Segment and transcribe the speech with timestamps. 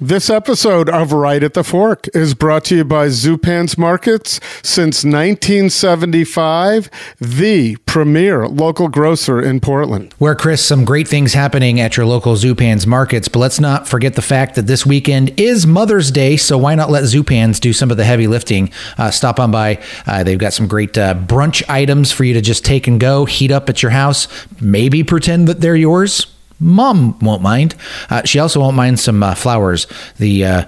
[0.00, 4.40] This episode of Right at the Fork is brought to you by Zupan's Markets.
[4.62, 10.14] Since 1975, the premier local grocer in Portland.
[10.18, 14.16] Where, Chris, some great things happening at your local Zupan's Markets, but let's not forget
[14.16, 17.90] the fact that this weekend is Mother's Day, so why not let Zupan's do some
[17.90, 18.70] of the heavy lifting?
[18.98, 19.82] Uh, stop on by.
[20.06, 23.24] Uh, they've got some great uh, brunch items for you to just take and go,
[23.24, 24.28] heat up at your house,
[24.60, 26.26] maybe pretend that they're yours
[26.58, 27.74] Mom won't mind.
[28.10, 29.86] Uh, she also won't mind some uh, flowers.
[30.18, 30.64] The uh,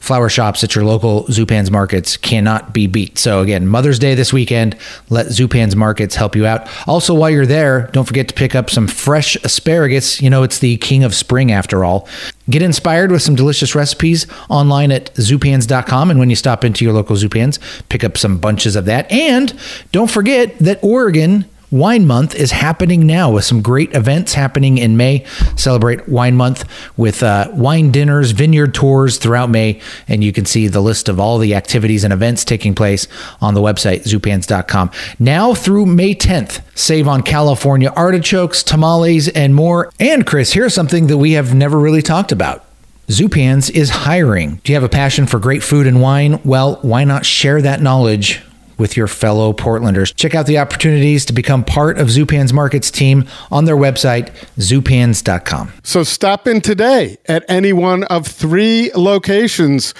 [0.00, 3.18] flower shops at your local Zupan's markets cannot be beat.
[3.18, 4.76] So again, Mother's Day this weekend.
[5.10, 6.68] Let Zupan's markets help you out.
[6.88, 10.20] Also, while you're there, don't forget to pick up some fresh asparagus.
[10.20, 12.08] You know, it's the king of spring after all.
[12.48, 16.10] Get inspired with some delicious recipes online at zupans.com.
[16.10, 17.58] And when you stop into your local Zupans,
[17.88, 19.10] pick up some bunches of that.
[19.12, 19.56] And
[19.92, 24.96] don't forget that Oregon Wine Month is happening now with some great events happening in
[24.96, 25.24] May.
[25.56, 26.64] Celebrate Wine Month
[26.96, 29.80] with uh, wine dinners, vineyard tours throughout May.
[30.08, 33.06] And you can see the list of all the activities and events taking place
[33.40, 34.90] on the website, zupans.com.
[35.20, 39.92] Now through May 10th, save on California artichokes, tamales, and more.
[40.00, 42.64] And Chris, here's something that we have never really talked about.
[43.06, 44.60] Zupans is hiring.
[44.64, 46.40] Do you have a passion for great food and wine?
[46.44, 48.42] Well, why not share that knowledge
[48.80, 50.12] with your fellow Portlanders.
[50.12, 55.72] Check out the opportunities to become part of Zupan's Markets team on their website, zupans.com.
[55.84, 59.94] So stop in today at any one of three locations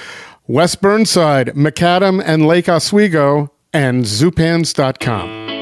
[0.49, 5.60] West Burnside, Macadam, and Lake Oswego, and zupans.com.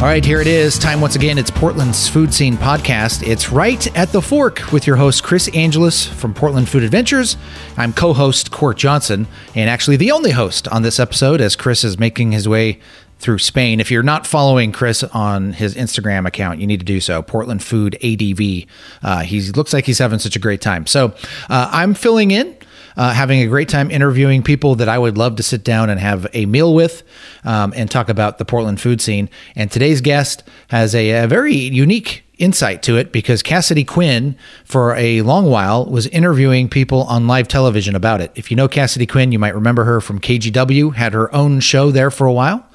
[0.00, 0.78] All right, here it is.
[0.78, 1.36] Time once again.
[1.36, 3.22] It's Portland's Food Scene Podcast.
[3.22, 7.36] It's right at the fork with your host, Chris Angelus from Portland Food Adventures.
[7.76, 11.84] I'm co host, Cort Johnson, and actually the only host on this episode as Chris
[11.84, 12.80] is making his way
[13.18, 13.78] through Spain.
[13.78, 17.20] If you're not following Chris on his Instagram account, you need to do so.
[17.20, 18.64] Portland Food ADV.
[19.02, 20.86] Uh, he looks like he's having such a great time.
[20.86, 21.14] So
[21.50, 22.56] uh, I'm filling in
[22.96, 26.00] uh, having a great time interviewing people that I would love to sit down and
[26.00, 27.02] have a meal with
[27.44, 29.28] um, and talk about the Portland food scene.
[29.54, 34.96] And today's guest has a, a very unique insight to it because Cassidy Quinn, for
[34.96, 38.32] a long while, was interviewing people on live television about it.
[38.34, 41.90] If you know Cassidy Quinn, you might remember her from KGW, had her own show
[41.90, 42.66] there for a while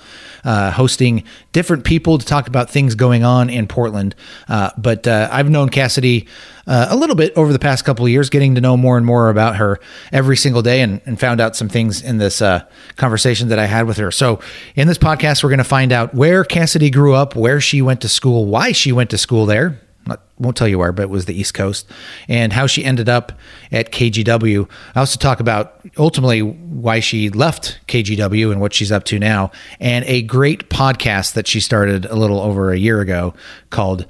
[0.46, 4.16] uh, hosting different people to talk about things going on in Portland.
[4.48, 6.28] Uh, but uh, I've known Cassidy
[6.68, 9.06] uh, a little bit over the past couple of years, getting to know more and
[9.06, 9.80] more about her
[10.12, 12.64] every single day, and, and found out some things in this uh,
[12.96, 14.12] conversation that I had with her.
[14.12, 14.40] So,
[14.76, 18.02] in this podcast, we're going to find out where Cassidy grew up, where she went
[18.02, 21.10] to school, why she went to school there, not, won't tell you where, but it
[21.10, 21.90] was the East Coast,
[22.28, 23.32] and how she ended up
[23.72, 24.70] at KGW.
[24.96, 29.52] I also talk about ultimately why she left KGW and what she's up to now,
[29.80, 33.34] and a great podcast that she started a little over a year ago
[33.70, 34.06] called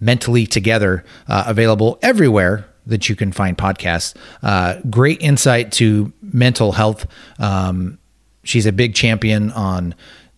[0.00, 4.14] Mentally Together, uh, available everywhere that you can find podcasts.
[4.42, 7.06] Uh, great insight to mental health.
[7.38, 7.98] Um,
[8.42, 9.94] she's a big champion on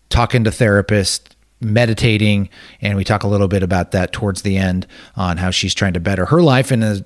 [0.08, 1.31] talking to therapists,
[1.62, 2.48] meditating,
[2.80, 4.86] and we talk a little bit about that towards the end
[5.16, 6.96] on how she's trying to better her life and uh,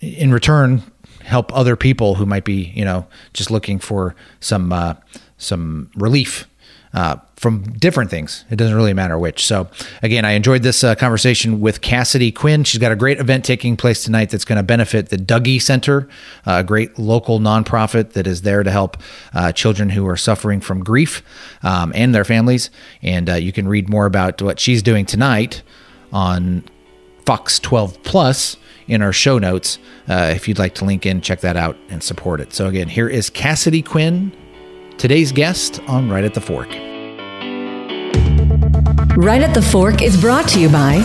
[0.00, 0.82] in return
[1.24, 4.94] help other people who might be you know just looking for some uh,
[5.36, 6.48] some relief.
[6.94, 8.44] Uh, from different things.
[8.50, 9.46] It doesn't really matter which.
[9.46, 9.68] So,
[10.02, 12.64] again, I enjoyed this uh, conversation with Cassidy Quinn.
[12.64, 16.08] She's got a great event taking place tonight that's going to benefit the Dougy Center,
[16.46, 18.96] uh, a great local nonprofit that is there to help
[19.34, 21.22] uh, children who are suffering from grief
[21.62, 22.70] um, and their families.
[23.02, 25.62] And uh, you can read more about what she's doing tonight
[26.12, 26.64] on
[27.24, 28.56] Fox 12 Plus
[28.88, 29.78] in our show notes.
[30.08, 32.52] Uh, if you'd like to link in, check that out and support it.
[32.52, 34.32] So, again, here is Cassidy Quinn
[34.98, 36.97] today's guest on Right at the Fork.
[39.18, 41.00] Right at the Fork is brought to you by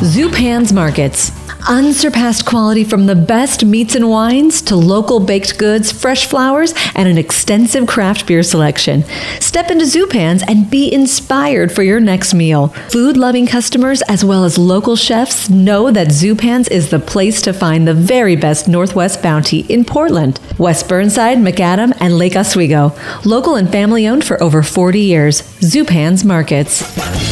[0.00, 1.49] Zupan's Markets.
[1.68, 7.08] Unsurpassed quality from the best meats and wines to local baked goods, fresh flowers, and
[7.08, 9.04] an extensive craft beer selection.
[9.40, 12.68] Step into Zupan's and be inspired for your next meal.
[12.88, 17.52] Food loving customers as well as local chefs know that Zupan's is the place to
[17.52, 22.92] find the very best Northwest bounty in Portland, West Burnside, Macadam, and Lake Oswego.
[23.24, 25.42] Local and family owned for over 40 years.
[25.60, 26.82] Zupan's Markets.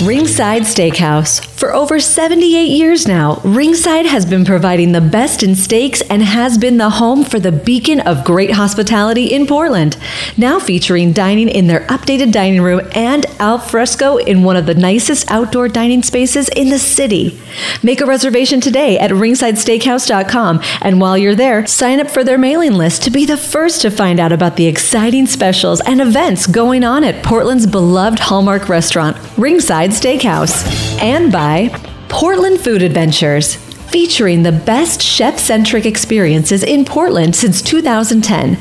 [0.02, 6.00] Ringside Steakhouse For over 78 years now, Ringside has been providing the best in steaks
[6.02, 9.96] and has been the home for the beacon of great hospitality in Portland.
[10.36, 14.74] Now featuring dining in their updated dining room and al fresco in one of the
[14.74, 17.40] nicest outdoor dining spaces in the city.
[17.82, 22.74] Make a reservation today at ringsidesteakhouse.com and while you're there, sign up for their mailing
[22.74, 26.84] list to be the first to find out about the exciting specials and events going
[26.84, 30.66] on at Portland's beloved Hallmark restaurant, Ringside Steakhouse.
[31.00, 31.68] And by
[32.08, 38.58] Portland Food Adventures, featuring the best chef centric experiences in Portland since 2010.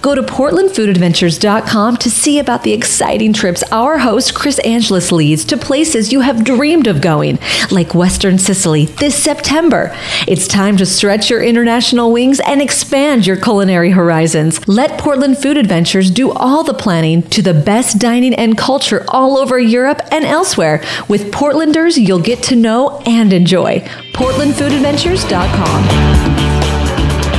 [0.00, 5.56] Go to portlandfoodadventures.com to see about the exciting trips our host Chris Angelus leads to
[5.56, 7.38] places you have dreamed of going,
[7.70, 9.94] like Western Sicily this September.
[10.26, 14.66] It's time to stretch your international wings and expand your culinary horizons.
[14.68, 19.36] Let Portland Food Adventures do all the planning to the best dining and culture all
[19.36, 20.82] over Europe and elsewhere.
[21.08, 23.88] With Portlanders you'll get to know and enjoy.
[24.18, 25.84] portlandfoodadventures.com.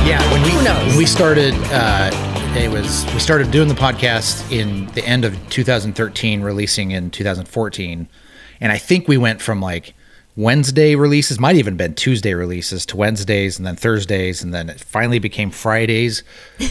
[0.06, 0.50] Yeah, when we
[0.88, 2.10] when we started, uh,
[2.56, 8.08] it was we started doing the podcast in the end of 2013, releasing in 2014,
[8.62, 9.92] and I think we went from like
[10.36, 14.80] Wednesday releases, might even been Tuesday releases, to Wednesdays and then Thursdays, and then it
[14.80, 16.22] finally became Fridays,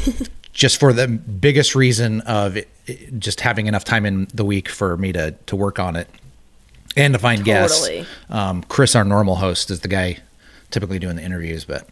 [0.53, 4.69] just for the biggest reason of it, it- just having enough time in the week
[4.69, 6.09] for me to to work on it
[6.99, 7.89] and to find guests.
[8.29, 10.19] Um, Chris, our normal host, is the guy
[10.71, 11.87] typically doing the interviews, but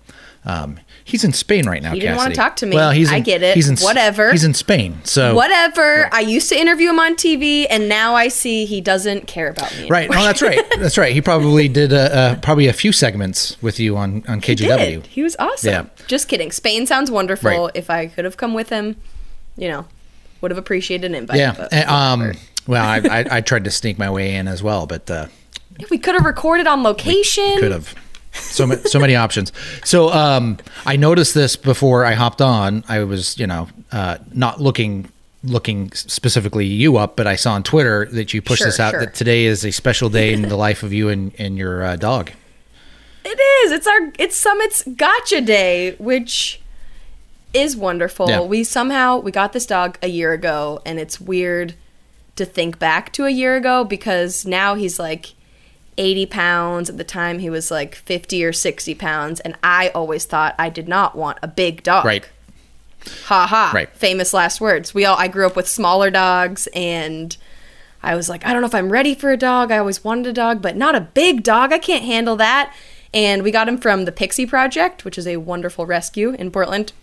[0.46, 1.94] um, he's in Spain right now.
[1.94, 2.76] He didn't wanna talk to me.
[2.76, 3.56] Well, he's I in, get it.
[3.56, 4.32] He's in Whatever.
[4.32, 6.10] He's in Spain, so Whatever.
[6.14, 9.76] I used to interview him on TV, and now I see he doesn't care about
[9.78, 9.90] me.
[9.90, 10.10] Right.
[10.10, 10.62] No, that's right.
[10.78, 11.14] That's right.
[11.14, 14.78] He probably did uh, uh, probably a few segments with you on on He KGW.
[14.78, 15.08] did.
[15.08, 15.70] He was awesome.
[15.70, 16.06] Yeah.
[16.08, 16.52] Just kidding.
[16.52, 17.50] Spain sounds wonderful.
[17.66, 17.72] Right.
[17.76, 18.96] If I could have come with him,
[19.58, 19.86] you know,
[20.42, 21.40] would have appreciated an invite.
[21.40, 21.68] Yeah.
[21.72, 22.34] and, um.
[22.68, 25.28] Well, I, I I tried to sneak my way in as well, but uh,
[25.90, 27.60] we could have recorded on location.
[27.60, 27.96] could have.
[28.34, 29.52] So ma- so many options.
[29.84, 32.84] So um, I noticed this before I hopped on.
[32.88, 35.10] I was you know uh, not looking
[35.44, 38.92] looking specifically you up, but I saw on Twitter that you pushed Sure, this out
[38.92, 39.00] sure.
[39.02, 41.96] that today is a special day in the life of you and, and your uh,
[41.96, 42.32] dog.
[43.24, 43.72] It is.
[43.72, 46.62] It's our it's Summit's Gotcha Day, which
[47.54, 48.30] is wonderful.
[48.30, 48.42] Yeah.
[48.42, 51.76] We somehow we got this dog a year ago, and it's weird
[52.38, 55.34] to think back to a year ago because now he's like
[55.98, 56.90] 80 pounds.
[56.90, 60.70] At the time, he was like 50 or 60 pounds, and I always thought I
[60.70, 62.06] did not want a big dog.
[62.06, 62.30] Right.
[63.26, 63.72] Ha ha.
[63.74, 63.90] Right.
[63.90, 64.94] Famous last words.
[64.94, 67.38] We all I grew up with smaller dogs and
[68.04, 69.72] I was like, I don't know if I'm ready for a dog.
[69.72, 71.74] I always wanted a dog, but not a big dog.
[71.74, 72.74] I can't handle that.
[73.14, 76.94] And we got him from the Pixie Project, which is a wonderful rescue in Portland.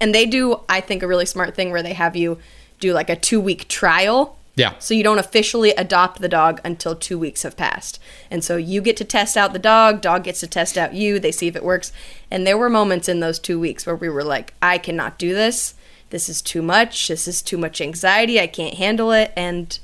[0.00, 2.38] And they do, I think, a really smart thing where they have you
[2.80, 4.36] do like a two week trial.
[4.56, 4.72] Yeah.
[4.78, 8.00] So you don't officially adopt the dog until two weeks have passed.
[8.30, 11.18] And so you get to test out the dog, dog gets to test out you,
[11.18, 11.92] they see if it works.
[12.30, 15.34] And there were moments in those two weeks where we were like, I cannot do
[15.34, 15.74] this.
[16.08, 17.08] This is too much.
[17.08, 18.40] This is too much anxiety.
[18.40, 19.32] I can't handle it.
[19.36, 19.78] And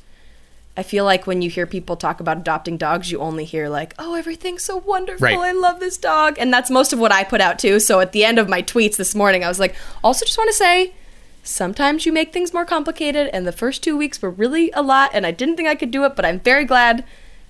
[0.74, 3.92] I feel like when you hear people talk about adopting dogs, you only hear like,
[3.98, 5.26] "Oh, everything's so wonderful.
[5.26, 5.38] Right.
[5.38, 7.78] I love this dog." And that's most of what I put out too.
[7.78, 10.48] So at the end of my tweets this morning, I was like, "Also just want
[10.48, 10.94] to say,
[11.42, 15.10] sometimes you make things more complicated and the first 2 weeks were really a lot
[15.12, 17.04] and I didn't think I could do it, but I'm very glad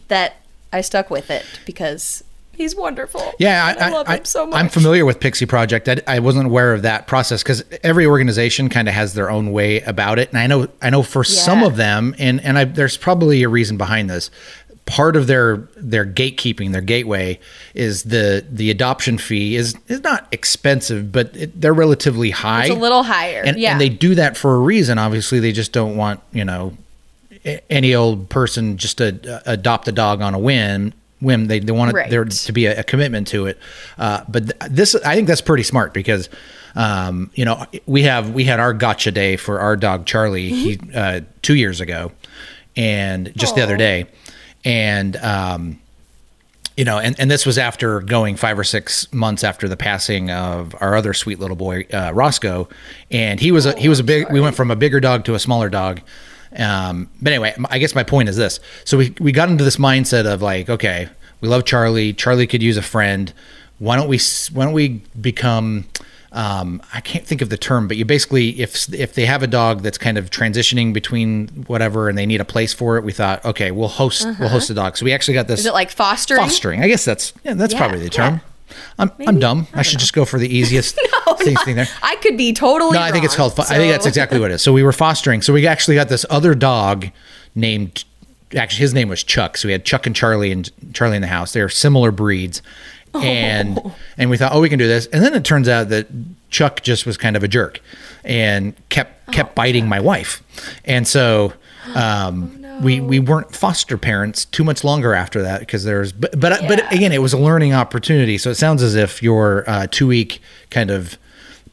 [0.09, 0.37] that
[0.73, 2.25] I stuck with it because
[2.55, 3.33] he's wonderful.
[3.39, 4.59] Yeah, And I, love him so much.
[4.59, 5.89] I'm familiar with Pixie Project.
[5.89, 9.53] I, I wasn't aware of that process because every organization kind of has their own
[9.53, 12.65] way about it, and I know I know for some of them, and and I,
[12.65, 14.31] there's probably a reason behind this.
[14.85, 17.39] Part of their their gatekeeping, their gateway,
[17.73, 22.67] is the the adoption fee is is not expensive, but it, they're relatively high.
[22.67, 23.43] It's a little higher.
[23.45, 23.73] and, yeah.
[23.73, 24.99] and they do that for a reason.
[24.99, 26.77] Obviously, they just don't want you know
[27.71, 30.93] any old person just to uh, adopt a dog on a whim.
[31.21, 31.47] Whim.
[31.47, 33.59] They they want it, there to be a, a commitment to it.
[33.97, 36.29] Uh, but th- this, I think that's pretty smart because,
[36.75, 40.81] um, you know, we have we had our gotcha day for our dog Charlie he,
[40.93, 42.11] uh, two years ago,
[42.77, 44.07] and just the other day,
[44.65, 45.81] and um,
[46.77, 50.31] you know, and, and this was after going five or six months after the passing
[50.31, 52.69] of our other sweet little boy uh, Roscoe,
[53.11, 54.31] and he was a, he was a big.
[54.33, 56.01] We went from a bigger dog to a smaller dog.
[56.57, 59.77] Um, but anyway, I guess my point is this: so we we got into this
[59.77, 61.09] mindset of like, okay,
[61.41, 62.15] we love Charlie.
[62.15, 63.33] Charlie could use a friend.
[63.79, 64.19] Why don't we
[64.53, 65.85] Why don't we become
[66.33, 69.47] um, I can't think of the term, but you basically, if if they have a
[69.47, 73.13] dog that's kind of transitioning between whatever, and they need a place for it, we
[73.13, 74.97] thought, okay, we'll host we'll host a dog.
[74.97, 75.61] So we actually got this.
[75.61, 75.69] Uh-huh.
[75.69, 76.41] Is it like fostering?
[76.41, 76.83] Fostering.
[76.83, 78.35] I guess that's yeah, that's Yeah, probably the term.
[78.35, 78.41] yeah.
[78.99, 79.67] I'm I'm dumb.
[79.75, 80.99] I, should just go for the easiest
[81.39, 81.89] thing, thing there.
[82.03, 83.55] I could be totally No, I think it's called.
[83.55, 84.63] Fo- I think that's exactly what it is.
[84.67, 85.43] So we were fostering.
[85.43, 87.09] So we actually got this other dog
[87.55, 88.05] named
[88.57, 89.59] actually his name was Chuck.
[89.59, 91.53] So we had Chuck and Charlie and Charlie in the house.
[91.53, 92.63] They're similar breeds.
[93.15, 93.79] And
[94.17, 95.07] and we thought, oh, we can do this.
[95.07, 96.09] And then it turns out that
[96.51, 97.81] Chuck just was kind of a jerk
[98.25, 100.43] and kept kept biting my wife.
[100.85, 101.53] And so
[101.95, 106.61] um, we we weren't foster parents too much longer after that because there's but but,
[106.67, 108.39] but again it was a learning opportunity.
[108.39, 110.41] So it sounds as if your uh, two week
[110.71, 111.19] kind of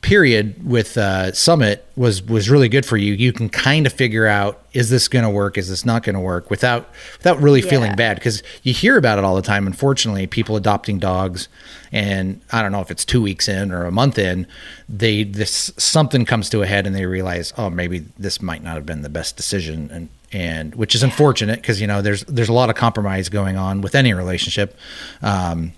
[0.02, 3.14] period with uh, Summit was was really good for you.
[3.14, 6.14] You can kind of figure out is this going to work, is this not going
[6.16, 9.68] to work without without really feeling bad because you hear about it all the time.
[9.68, 11.50] Unfortunately, people adopting dogs,
[11.92, 14.48] and I don't know if it's two weeks in or a month in,
[14.88, 18.76] they this something comes to a head and they realize oh maybe this might not
[18.76, 20.10] have been the best decision and.
[20.32, 23.82] And which is unfortunate because you know there's there's a lot of compromise going on
[23.82, 24.78] with any relationship,
[25.24, 25.74] um,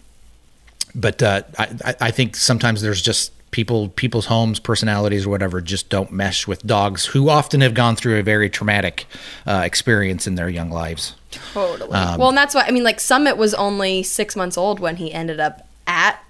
[0.93, 5.89] but uh, I- I think sometimes there's just people people's homes personalities or whatever just
[5.89, 9.05] don't mesh with dogs who often have gone through a very traumatic
[9.45, 11.15] uh, experience in their young lives
[11.53, 11.91] Totally.
[11.93, 14.97] Um, well, and that's why I mean, like Summit was only six months old when
[14.97, 16.21] he ended up at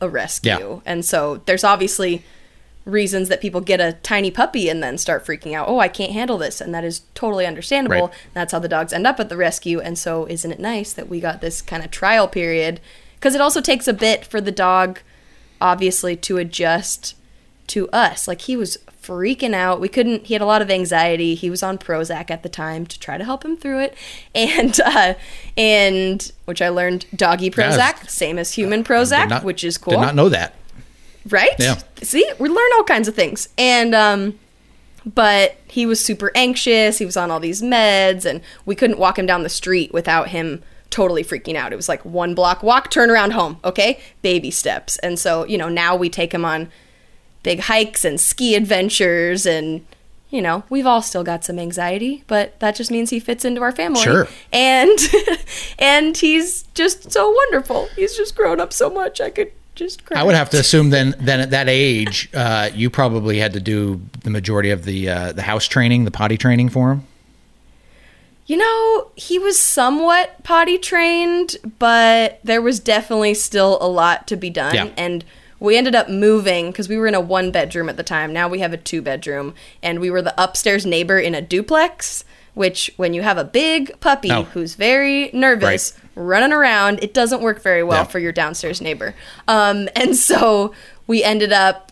[0.00, 0.78] a rescue, Yeah.
[0.84, 2.24] and so there's obviously
[2.84, 5.68] reasons that people get a tiny puppy and then start freaking out.
[5.68, 8.08] Oh, I can't handle this, and that is totally understandable.
[8.08, 8.16] Right.
[8.34, 11.08] That's how the dogs end up at the rescue, and so isn't it nice that
[11.08, 12.80] we got this kind of trial period?
[13.14, 14.98] Because it also takes a bit for the dog,
[15.60, 17.14] obviously, to adjust
[17.68, 18.26] to us.
[18.28, 19.80] Like he was freaking out.
[19.80, 20.26] We couldn't.
[20.26, 21.34] He had a lot of anxiety.
[21.34, 23.94] He was on Prozac at the time to try to help him through it,
[24.34, 25.14] and uh,
[25.56, 29.92] and which I learned doggy Prozac, it's- same as human Prozac, not- which is cool,
[29.92, 30.54] did not know that
[31.28, 31.54] right?
[31.58, 31.78] Yeah.
[32.02, 34.38] See, we learn all kinds of things, and um,
[35.06, 36.98] but he was super anxious.
[36.98, 40.28] He was on all these meds, and we couldn't walk him down the street without
[40.28, 41.72] him totally freaking out.
[41.72, 43.58] It was like one block walk, turn around, home.
[43.64, 44.98] Okay, baby steps.
[44.98, 46.68] And so you know now we take him on
[47.42, 49.86] big hikes and ski adventures, and
[50.30, 53.62] you know we've all still got some anxiety, but that just means he fits into
[53.62, 54.02] our family.
[54.02, 54.28] Sure.
[54.52, 54.98] And
[55.78, 57.88] and he's just so wonderful.
[57.96, 59.20] He's just grown up so much.
[59.20, 60.20] I could just cry.
[60.20, 63.60] i would have to assume then then at that age uh, you probably had to
[63.60, 67.06] do the majority of the uh, the house training the potty training for him
[68.50, 74.36] You know, he was somewhat potty trained, but there was definitely still a lot to
[74.36, 74.74] be done.
[74.74, 74.88] Yeah.
[74.96, 75.24] And
[75.60, 78.32] we ended up moving because we were in a one bedroom at the time.
[78.32, 79.54] Now we have a two bedroom,
[79.84, 82.24] and we were the upstairs neighbor in a duplex.
[82.54, 84.42] Which, when you have a big puppy Oh.
[84.42, 88.04] who's very nervous running around, it doesn't work very well Yeah.
[88.10, 89.14] for your downstairs neighbor.
[89.46, 90.74] Um, and so
[91.06, 91.89] we ended up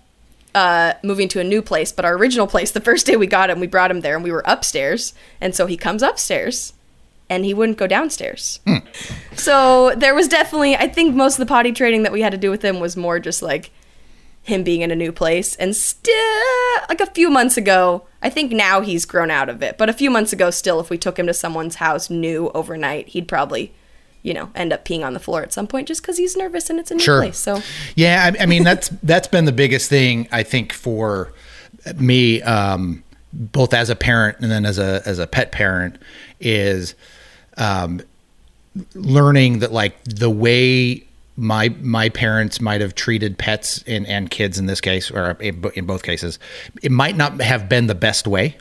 [0.54, 3.50] uh, moving to a new place, but our original place, the first day we got
[3.50, 5.12] him, we brought him there and we were upstairs.
[5.40, 6.72] And so he comes upstairs
[7.30, 8.60] and he wouldn't go downstairs.
[9.34, 12.38] So there was definitely, I think most of the potty training that we had to
[12.38, 13.70] do with him was more just like
[14.42, 15.54] him being in a new place.
[15.56, 16.14] And still,
[16.88, 19.92] like a few months ago, I think now he's grown out of it, but a
[19.92, 23.72] few months ago, still, if we took him to someone's house new overnight, he'd probably.
[24.28, 26.68] You know, end up peeing on the floor at some point just because he's nervous
[26.68, 27.20] and it's a new Sure.
[27.22, 27.38] place.
[27.38, 27.62] So
[27.96, 31.32] Yeah, I, I mean that's that's been the biggest thing I think for
[31.96, 35.96] me, um, both as a parent and then as a as a pet parent,
[36.40, 36.94] is
[37.56, 38.02] um,
[38.94, 41.04] learning that like the way
[41.36, 45.64] my my parents might have treated pets and, and kids in this case or in,
[45.74, 46.38] in both cases,
[46.82, 48.56] it might not have been the best way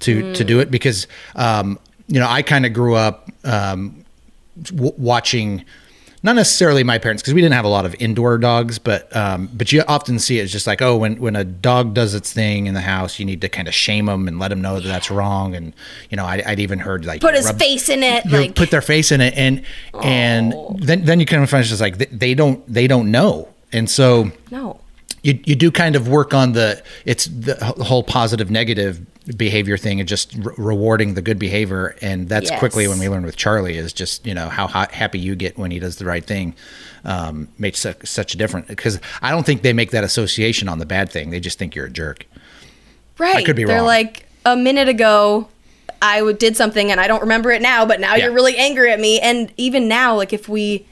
[0.00, 1.78] to to do it because um,
[2.08, 4.01] you know I kind of grew up um,
[4.60, 5.64] w- watching
[6.24, 9.48] not necessarily my parents because we didn't have a lot of indoor dogs but um,
[9.52, 12.66] but you often see it's just like oh when when a dog does its thing
[12.66, 14.86] in the house you need to kind of shame them and let them know that
[14.86, 15.72] that's wrong and
[16.10, 18.26] you know I, I'd even heard like put his rub- face in it.
[18.26, 19.64] Like, put their face in it and
[20.02, 23.10] and then then you kind of find it's just like they, they don't they don't
[23.10, 24.80] know and so no.
[25.22, 29.04] you, you do kind of work on the it's the whole positive negative
[29.36, 32.58] behavior thing and just re- rewarding the good behavior and that's Yes.
[32.58, 35.56] quickly when we learned with charlie is just you know how ha- happy you get
[35.56, 36.54] when he does the right thing
[37.04, 40.78] um, makes su- such a difference because i don't think they make that association on
[40.80, 42.26] the bad thing they just think you're a jerk
[43.18, 43.36] Right.
[43.36, 43.86] i could be They're wrong.
[43.86, 45.48] like a minute ago
[46.04, 48.24] I did something and I don't remember it now, but now Yeah.
[48.24, 49.20] you're really angry at me.
[49.20, 50.84] And even now, like if we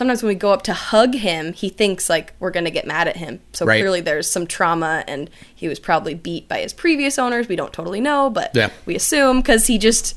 [0.00, 3.06] sometimes when we go up to hug him, he thinks like we're gonna get mad
[3.06, 3.38] at him.
[3.52, 3.76] So Right.
[3.78, 7.48] clearly there's some trauma and he was probably beat by his previous owners.
[7.48, 8.70] We don't totally know, but Yeah.
[8.86, 10.14] we assume because he just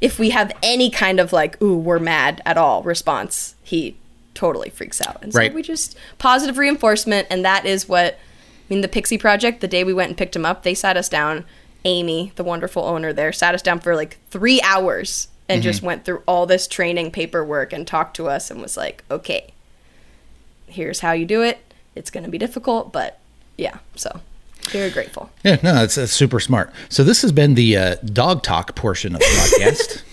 [0.00, 3.94] if we have any kind of like, ooh, we're mad at all response, he
[4.32, 5.18] totally freaks out.
[5.20, 5.52] And so Right.
[5.52, 8.80] we just positive reinforcement, and that is what I mean.
[8.80, 11.44] The Pixie Project, the day we went and picked him up, they sat us down.
[11.84, 16.04] Amy, the wonderful owner there, sat us down for like three hours and just went
[16.04, 19.52] through all this training paperwork and talked to us and was like, okay,
[20.66, 21.58] here's how you do it.
[21.94, 23.18] It's going to be difficult, but
[23.56, 24.20] yeah, so
[24.70, 25.30] very grateful.
[25.44, 29.14] yeah no that's, that's super smart so this has been the uh, dog talk portion
[29.14, 30.02] of the podcast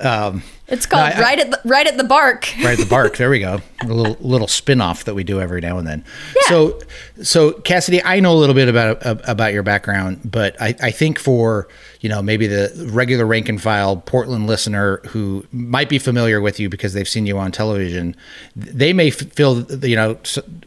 [0.00, 2.48] Um, It's called I- I- right at the, right at the bark.
[2.58, 3.16] right at the bark.
[3.18, 3.60] There we go.
[3.82, 6.04] A little little spin off that we do every now and then.
[6.34, 6.42] Yeah.
[6.48, 6.80] So
[7.22, 11.20] so Cassidy, I know a little bit about about your background, but I, I think
[11.20, 11.68] for
[12.02, 16.58] you know maybe the regular rank and file Portland listener who might be familiar with
[16.60, 18.14] you because they've seen you on television,
[18.56, 20.18] they may feel you know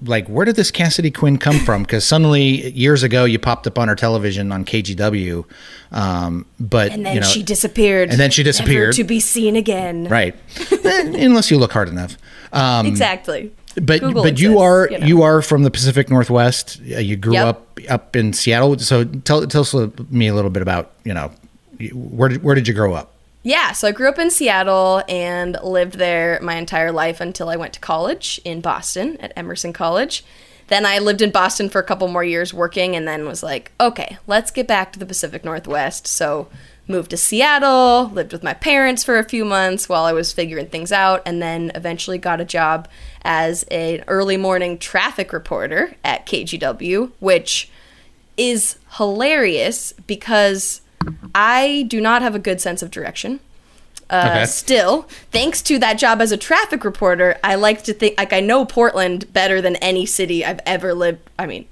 [0.01, 1.83] like where did this Cassidy Quinn come from?
[1.83, 5.45] Because suddenly years ago you popped up on our television on KGW,
[5.91, 8.09] um, but And then you know, she disappeared.
[8.09, 8.95] And then she disappeared.
[8.95, 10.07] to be seen again.
[10.07, 10.35] right,
[10.85, 12.17] Eh, unless you look hard enough.
[12.53, 13.51] Um, Exactly.
[13.81, 16.79] But Google but you are you you, are from the Pacific Northwest.
[16.81, 17.47] Uh, You grew Yep.
[17.47, 18.77] up up in Seattle.
[18.79, 21.31] So tell tell me a little bit about you know
[21.93, 23.11] where did, where did you grow up?
[23.43, 27.57] Yeah, so I grew up in Seattle and lived there my entire life until I
[27.57, 30.25] went to college in Boston at Emerson College.
[30.67, 33.71] Then I lived in Boston for a couple more years working and then was like,
[33.79, 36.07] okay, let's get back to the Pacific Northwest.
[36.07, 36.47] So
[36.87, 40.67] moved to Seattle, lived with my parents for a few months while I was figuring
[40.67, 42.87] things out, and then eventually got a job
[43.25, 47.69] as an early morning traffic reporter at KGW, which
[48.37, 50.81] is hilarious because
[51.33, 53.39] I do not have a good sense of direction.
[54.09, 54.45] Uh, Okay.
[54.45, 58.39] Still, thanks to that job as a traffic reporter, I like to think like I
[58.39, 61.19] know Portland better than any city I've ever lived.
[61.39, 61.65] I mean,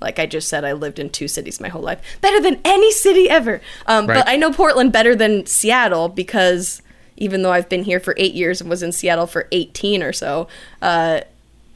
[0.00, 2.92] like I just said, I lived in two cities my whole life, better than any
[2.92, 3.62] city ever.
[3.86, 4.16] Um, Right.
[4.18, 6.82] But I know Portland better than Seattle because
[7.22, 10.12] even though I've been here for eight years and was in Seattle for eighteen or
[10.12, 10.48] so,
[10.82, 11.20] uh,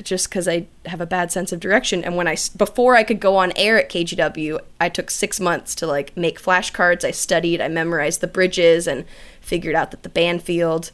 [0.03, 2.05] just because I have a bad sense of direction.
[2.05, 5.75] And when I before I could go on air at KGW, I took six months
[5.77, 7.05] to like make flashcards.
[7.05, 9.05] I studied, I memorized the bridges, and
[9.41, 10.91] figured out that the Banfield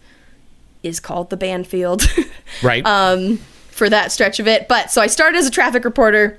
[0.83, 2.07] is called the Banfield.
[2.63, 2.85] Right.
[2.85, 3.39] um,
[3.71, 4.69] for that stretch of it.
[4.69, 6.39] But so I started as a traffic reporter,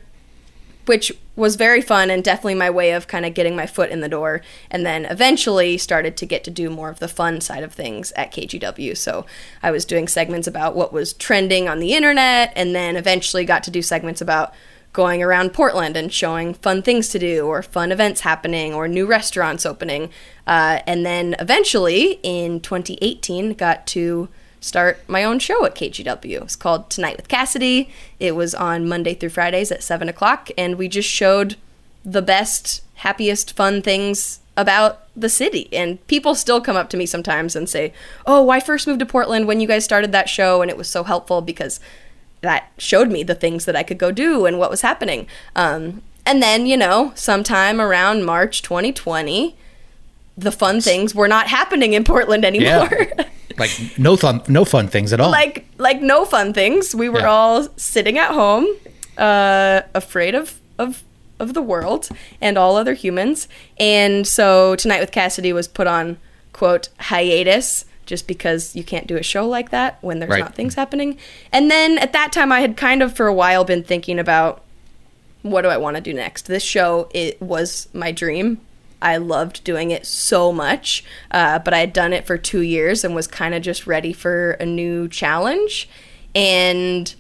[0.85, 4.01] which was very fun and definitely my way of kind of getting my foot in
[4.01, 4.41] the door.
[4.69, 8.11] And then eventually started to get to do more of the fun side of things
[8.15, 8.95] at KGW.
[8.97, 9.25] So
[9.61, 13.63] I was doing segments about what was trending on the internet, and then eventually got
[13.63, 14.53] to do segments about
[14.91, 19.07] going around Portland and showing fun things to do, or fun events happening, or new
[19.07, 20.11] restaurants opening.
[20.45, 24.29] Uh, and then eventually in 2018, got to
[24.63, 26.41] start my own show at KGW.
[26.43, 27.89] It's called Tonight with Cassidy.
[28.19, 31.57] It was on Monday through Fridays at 7 o'clock, and we just showed
[32.05, 35.67] the best, happiest, fun things about the city.
[35.73, 37.93] And people still come up to me sometimes and say,
[38.25, 40.87] Oh, I first moved to Portland when you guys started that show, and it was
[40.89, 41.79] so helpful because
[42.41, 45.27] that showed me the things that I could go do and what was happening.
[45.55, 49.55] Um, and then, you know, sometime around March 2020,
[50.37, 52.89] the fun things were not happening in Portland anymore.
[52.91, 53.25] Yeah.
[53.59, 55.31] like no fun no fun things at all.
[55.31, 56.93] like like no fun things.
[56.95, 57.29] We were Yeah.
[57.29, 58.67] all sitting at home,
[59.17, 61.03] uh, afraid of of
[61.39, 62.09] of the world
[62.41, 63.47] and all other humans.
[63.79, 66.17] And so tonight with Cassidy was put on
[66.53, 70.39] quote hiatus just because you can't do a show like that when there's Right.
[70.41, 71.17] not things happening.
[71.51, 74.61] And then at that time I had kind of for a while been thinking about
[75.41, 76.47] what do I want to do next?
[76.47, 78.59] This show it was my dream.
[79.03, 83.03] I loved doing it so much, uh, but I had done it for two years
[83.03, 85.89] and was kind of just ready for a new challenge.
[86.33, 87.13] And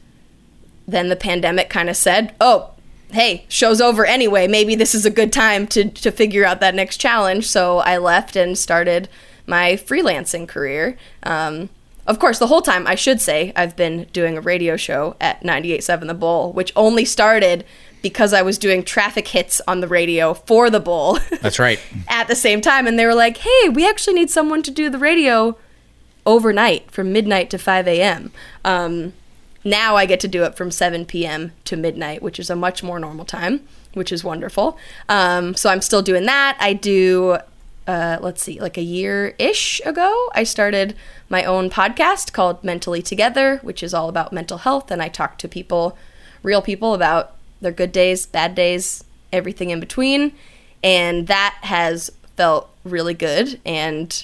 [0.87, 2.71] then the pandemic kind of said, "Oh,
[3.11, 4.47] hey, show's over anyway.
[4.47, 7.97] Maybe this is a good time to to figure out that next challenge." So I
[7.97, 9.09] left and started
[9.45, 10.97] my freelancing career.
[11.23, 11.69] Um,
[12.05, 15.41] of course, the whole time I should say I've been doing a radio show at
[15.43, 17.63] 98.7 The Bull, which only started
[18.03, 21.17] because I was doing traffic hits on the radio for the Bull.
[21.41, 21.79] That's right.
[22.07, 24.89] at the same time and they were like hey we actually need someone to do
[24.89, 25.57] the radio
[26.25, 28.31] overnight from midnight to 5 a.m
[28.63, 29.13] um,
[29.63, 32.83] now i get to do it from 7 p.m to midnight which is a much
[32.83, 34.77] more normal time which is wonderful
[35.09, 37.37] um, so i'm still doing that i do
[37.85, 40.95] uh, let's see like a year ish ago i started
[41.29, 45.37] my own podcast called mentally together which is all about mental health and i talk
[45.37, 45.97] to people
[46.43, 50.33] real people about their good days bad days everything in between.
[50.83, 53.59] And that has felt really good.
[53.65, 54.23] And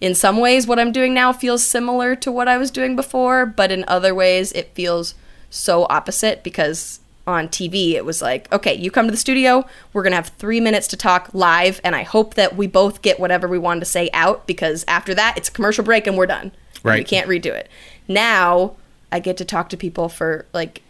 [0.00, 3.44] in some ways what i'm doing now feels similar to what i was doing before
[3.44, 5.14] but in other ways it feels
[5.50, 10.02] so opposite because on tv it was like okay you come to the studio we're
[10.02, 13.20] going to have three minutes to talk live and i hope that we both get
[13.20, 16.26] whatever we wanted to say out because after that it's a commercial break and we're
[16.26, 16.52] done.
[16.84, 17.68] And we can't redo it.
[18.06, 18.76] Now
[19.12, 20.82] i get to talk to people for like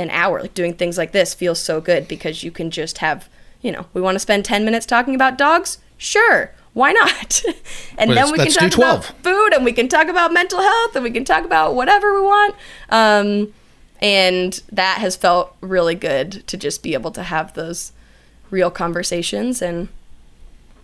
[0.00, 0.40] an hour.
[0.42, 3.28] Like doing things like this feels so good because you can just have
[3.62, 5.78] you know we want to spend 10 minutes talking about dogs?
[5.96, 7.42] Sure why not?
[7.98, 8.98] And Well, then we can talk 12.
[9.10, 12.14] about food and we can talk about mental health and we can talk about whatever
[12.14, 12.54] we want.
[12.88, 13.52] Um,
[14.00, 17.92] and that has felt really good to just be able to have those
[18.50, 19.88] real conversations and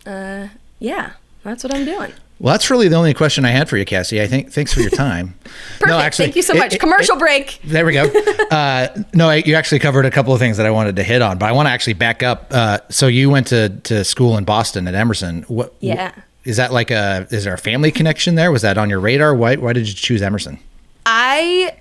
[0.06, 0.48] uh,
[0.78, 3.84] yeah that's what i'm doing Well, that's really the only question I had for you,
[3.86, 4.20] Cassie.
[4.20, 5.34] I think thanks for your time.
[5.80, 6.16] Perfect.
[6.16, 6.74] Thank you so it- much.
[6.74, 7.58] it- Commercial it- break.
[7.64, 8.10] There we go.
[8.50, 11.20] Uh, no, I- you actually covered a couple of things that I wanted to hit
[11.20, 12.46] on, but I want to actually back up.
[12.52, 15.42] Uh, so you went to, to school in Boston at Emerson.
[15.48, 16.12] What, Yeah.
[16.44, 17.26] Is that like a?
[17.32, 18.52] Is there a family connection there?
[18.52, 19.34] Was that on your radar?
[19.34, 20.60] Why Why did you choose Emerson?
[21.04, 21.76] I,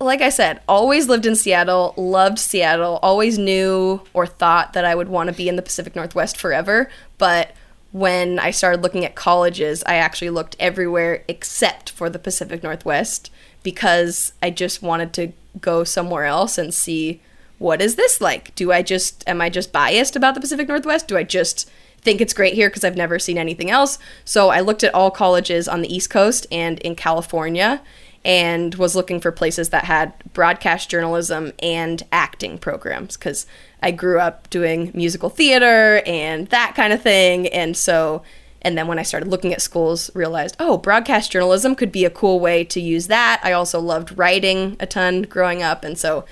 [0.00, 4.94] like I said, always lived in Seattle, loved Seattle, always knew or thought that I
[4.94, 6.88] would want to be in the Pacific Northwest forever.
[7.18, 7.52] But
[7.92, 13.30] when I started looking at colleges, I actually looked everywhere except for the Pacific Northwest
[13.62, 17.20] because I just wanted to go somewhere else and see
[17.58, 18.54] what is this like?
[18.54, 21.08] Do I just am I just biased about the Pacific Northwest?
[21.08, 21.68] Do I just
[22.00, 23.98] think it's great here because I've never seen anything else?
[24.24, 27.80] So I looked at all colleges on the East Coast and in California
[28.28, 33.46] and was looking for places that had broadcast journalism and acting programs because
[33.82, 37.46] I grew up doing musical theater and that kind of thing.
[37.46, 38.22] And so,
[38.60, 42.10] and then when I started looking at schools, realized, oh, broadcast journalism could be a
[42.10, 43.40] cool way to use that.
[43.42, 45.82] I also loved writing a ton growing up.
[45.82, 46.26] And so,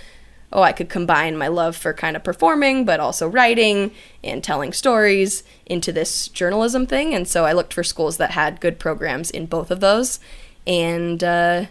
[0.52, 3.90] oh, I could combine my love for kind of performing, but also writing
[4.22, 7.14] and telling stories into this journalism thing.
[7.14, 10.20] And so I looked for schools that had good programs in both of those.
[10.66, 11.66] And uh,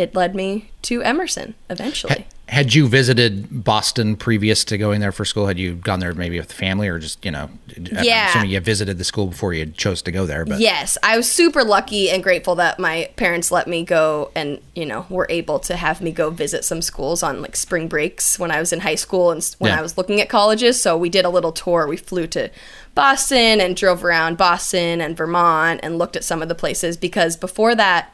[0.00, 2.26] it led me to Emerson eventually.
[2.48, 5.46] Had you visited Boston previous to going there for school?
[5.46, 7.48] Had you gone there maybe with family or just you know?
[7.76, 8.30] I'm Yeah.
[8.30, 10.44] assuming you visited the school before you chose to go there.
[10.44, 14.58] But Yes, I was super lucky and grateful that my parents let me go and,
[14.74, 18.36] you know, were able to have me go visit some schools on like spring breaks
[18.36, 19.78] when I was in high school and when Yeah.
[19.78, 20.82] I was looking at colleges.
[20.82, 21.86] So we did a little tour.
[21.86, 22.50] We flew to
[22.96, 27.36] Boston and drove around Boston and Vermont and looked at some of the places because
[27.36, 28.12] before that,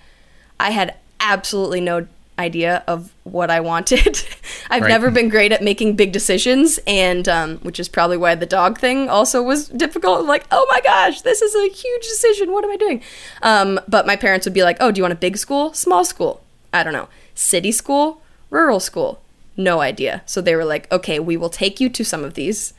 [0.61, 0.95] I had
[1.33, 2.07] absolutely no
[2.39, 4.23] idea of what I wanted.
[4.71, 4.89] I've Right.
[4.89, 8.79] never been great at making big decisions, and um, which is probably why the dog
[8.79, 10.27] thing also was difficult.
[10.27, 12.53] Like, oh my gosh, this is a huge decision.
[12.53, 13.03] What am I doing?
[13.43, 16.05] Um, but my parents would be like, oh, do you want a big school, small
[16.05, 16.43] school?
[16.75, 19.23] I don't know, city school, rural school?
[19.57, 20.23] No idea.
[20.27, 22.75] So they were like, okay, we will take you to some of these,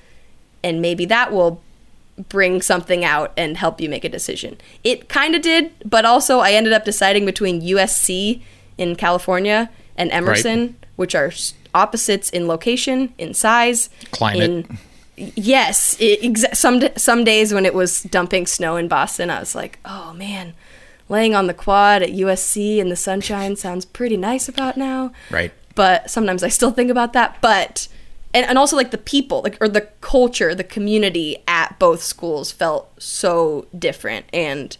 [0.63, 1.61] and maybe that will
[2.29, 4.57] bring something out and help you make a decision.
[4.83, 8.41] It kind of did, but also I ended up deciding between USC
[8.77, 11.31] in California and Emerson, which are
[11.73, 14.43] opposites in location, in size, Climate.
[14.43, 19.39] in- yes, it, exa- some some days when it was dumping snow in Boston, I
[19.39, 20.53] was like, oh man.
[21.09, 25.53] Laying on the quad at USC in the sunshine sounds pretty nice about now right.
[25.73, 27.37] but sometimes I still think about that.
[27.39, 27.87] But
[28.33, 32.51] and, and also like the people, like or the culture, the community at both schools
[32.51, 34.77] felt so different, and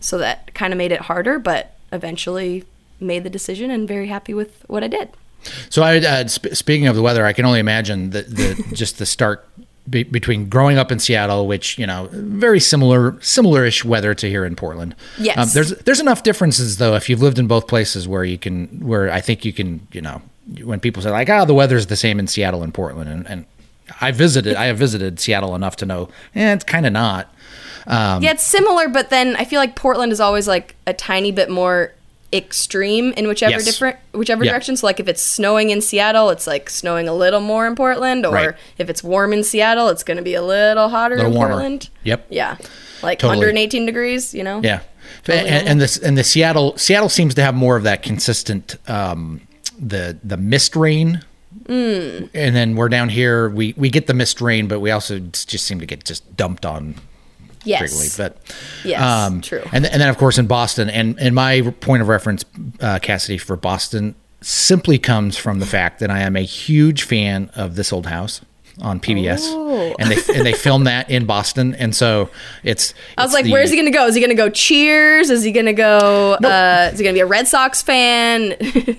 [0.00, 1.38] so that kind of made it harder.
[1.38, 2.64] But eventually
[3.00, 5.10] made the decision and very happy with what I did.
[5.70, 8.98] So I, uh, sp- speaking of the weather, I can only imagine the, the just
[8.98, 9.46] the stark
[9.90, 14.44] be- between growing up in Seattle, which you know, very similar, similar-ish weather to here
[14.44, 14.94] in Portland.
[15.18, 15.52] Um, Yes.
[15.52, 16.94] there's there's enough differences though.
[16.94, 20.00] If you've lived in both places, where you can, where I think you can, you
[20.00, 20.22] know,
[20.64, 23.46] when people say like, ah, the weather's the same in Seattle and Portland, and, and
[24.00, 27.32] I visited, I have visited Seattle enough to know, eh, it's kind of not.
[27.86, 31.32] Um, yeah, it's similar, but then I feel like Portland is always like a tiny
[31.32, 31.92] bit more
[32.32, 33.64] extreme in whichever Yes.
[33.64, 34.52] different whichever Yeah.
[34.52, 34.76] direction.
[34.76, 38.24] So like if it's snowing in Seattle, it's like snowing a little more in Portland,
[38.24, 38.54] or Right.
[38.78, 41.52] if it's warm in Seattle, it's going to be a little hotter Little in warmer.
[41.54, 41.88] Portland.
[42.04, 42.26] Yep.
[42.30, 42.56] Yeah,
[43.02, 43.38] like Totally.
[43.38, 44.32] 118 degrees.
[44.32, 44.60] You know.
[44.64, 44.80] Yeah,
[45.28, 49.42] and, and this and the Seattle Seattle seems to have more of that consistent um,
[49.82, 51.22] the the mist rain.
[51.64, 52.30] Mm.
[52.32, 53.48] And then we're down here.
[53.50, 56.64] We we get the mist rain, but we also just seem to get just dumped
[56.64, 56.94] on
[57.60, 58.04] frequently.
[58.06, 58.16] Yes.
[58.16, 58.36] But
[58.84, 59.62] Yes, true.
[59.72, 62.44] And and then of course in Boston, and and my point of reference,
[62.80, 67.50] uh, Cassidy for Boston simply comes from the fact that I am a huge fan
[67.54, 68.40] of This Old House
[68.80, 69.94] on PBS, Oh.
[69.98, 72.30] and they and they filmed that in Boston, and so
[72.64, 72.94] it's.
[73.18, 74.06] I was it's like, the- where's he gonna go?
[74.06, 75.28] Is he gonna go Cheers?
[75.28, 76.32] Is he gonna go?
[76.42, 78.54] Uh, is he gonna be a Red Sox fan?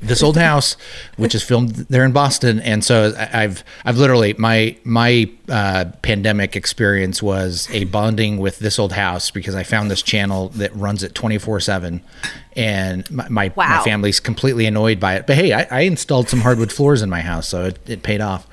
[0.00, 0.76] This old house,
[1.16, 6.56] which is filmed there in Boston, and so I've I've literally my my uh, pandemic
[6.56, 11.02] experience was a bonding with this old house because I found this channel that runs
[11.02, 12.02] it twenty four seven,
[12.54, 15.26] and my my, my family's completely annoyed by it.
[15.26, 18.20] But hey, I, I installed some hardwood floors in my house, so it, it paid
[18.20, 18.46] off.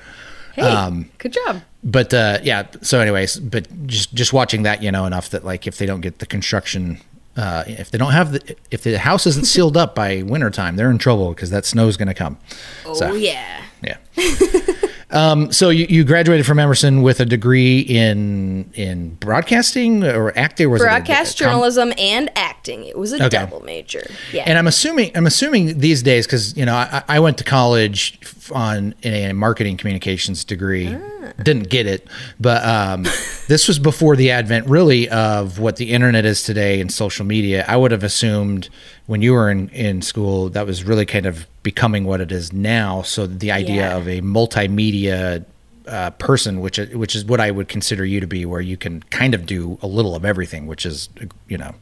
[0.54, 1.62] hey, Um, good job.
[1.82, 5.66] But uh, yeah, so anyways, but just just watching that, you know, enough that like
[5.66, 7.00] if they don't get the construction,
[7.36, 10.90] uh, if they don't have the, if the house isn't sealed up by wintertime, they're
[10.90, 12.38] in trouble because that snow's going to come.
[12.86, 13.62] Oh so, yeah.
[13.82, 13.96] yeah.
[15.10, 20.70] Um, so you, you graduated from Emerson with a degree in in broadcasting or acting?
[20.70, 22.84] Was it a- Broadcast com- journalism and acting.
[22.84, 23.28] It was a Okay.
[23.28, 24.02] double major.
[24.32, 24.44] Yeah.
[24.46, 28.18] And I'm assuming I'm assuming these days because you know I, I went to college
[28.52, 30.96] on in a marketing communications degree.
[31.42, 32.06] Didn't get it,
[32.38, 33.02] but um,
[33.48, 37.64] this was before the advent, really, of what the internet is today and social media.
[37.66, 38.68] I would have assumed
[39.06, 42.52] when you were in, in school that was really kind of becoming what it is
[42.52, 43.02] now.
[43.02, 43.96] So the idea Yeah.
[43.96, 45.44] of a multimedia
[45.86, 48.76] uh, person, which is- which is what I would consider you to be, where you
[48.78, 51.10] can kind of do a little of everything, which is
[51.48, 51.74] you know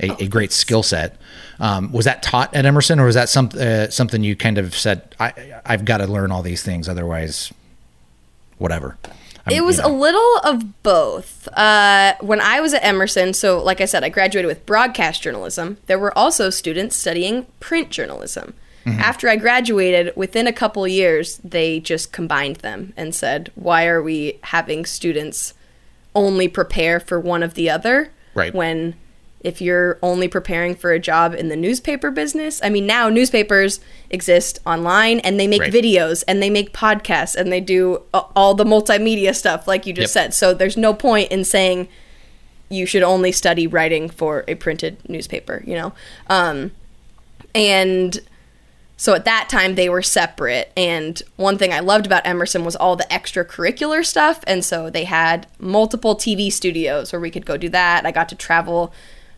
[0.00, 1.16] a, a great skill set.
[1.60, 4.74] Um, was that taught at Emerson, or was that some, uh, something you kind of
[4.76, 7.52] said, I, I've got to learn all these things, otherwise,
[8.58, 8.96] whatever?
[9.46, 9.90] I'm- It was you know.
[9.90, 11.48] a little of both.
[11.56, 15.78] Uh, when I was at Emerson, so like I said, I graduated with broadcast journalism.
[15.86, 18.54] There were also students studying print journalism.
[18.90, 19.00] Mm-hmm.
[19.00, 24.02] After I graduated, within a couple years, they just combined them and said, "Why are
[24.02, 25.54] we having students
[26.14, 28.54] only prepare for one of the other?" Right.
[28.54, 28.94] When
[29.44, 33.78] if you're only preparing for a job in the newspaper business, I mean, now newspapers
[34.10, 35.72] exist online and they make Right.
[35.72, 40.14] videos and they make podcasts and they do all the multimedia stuff, like you just
[40.16, 40.24] Yep.
[40.24, 40.34] said.
[40.34, 41.86] So there's no point in saying
[42.68, 45.92] you should only study writing for a printed newspaper, you know?
[46.28, 46.72] Um,
[47.54, 48.18] and
[48.98, 50.72] so at that time they were separate.
[50.76, 54.42] And one thing I loved about Emerson was all the extracurricular stuff.
[54.46, 58.04] And so they had multiple TV studios where we could go do that.
[58.04, 58.92] I got to travel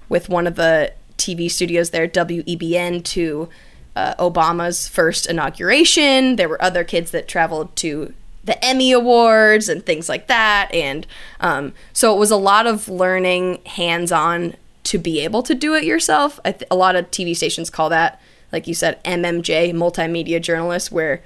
[0.09, 3.51] with one of the TV studios there, WEBN, to
[3.95, 6.37] uh, Obama's first inauguration.
[6.37, 10.73] There were other kids that traveled to the Emmy Awards and things like that.
[10.73, 11.07] And
[11.39, 15.75] um, so it was a lot of learning hands on to be able to do
[15.75, 16.41] it yourself.
[16.45, 18.19] Th- a lot of TV stations call that,
[18.53, 21.23] like you said, MMJ, multimedia journalist, where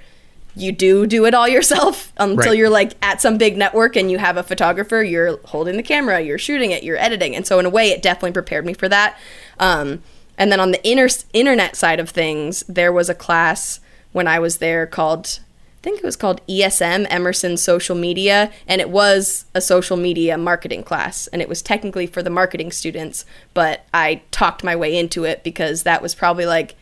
[0.57, 2.57] you do do it all yourself until Right.
[2.57, 6.21] you're like at some big network and you have a photographer, you're holding the camera,
[6.21, 7.35] you're shooting it, you're editing.
[7.35, 9.17] And so, in a way, it definitely prepared me for that.
[9.59, 10.01] Um,
[10.37, 13.79] and then on the inter- internet side of things, there was a class
[14.11, 15.39] when I was there called,
[15.79, 20.37] I think it was called ESM, Emerson Social Media, and it was a social media
[20.37, 21.27] marketing class.
[21.27, 25.43] And it was technically for the marketing students, but I talked my way into it
[25.43, 26.75] because that was probably like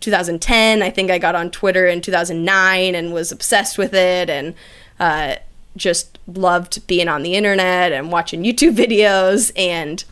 [0.00, 0.82] 2010.
[0.82, 4.54] I think I got on Twitter in 2009 and was obsessed with it and
[4.98, 5.36] uh,
[5.76, 9.52] just loved being on the internet and watching YouTube videos.
[9.56, 10.02] And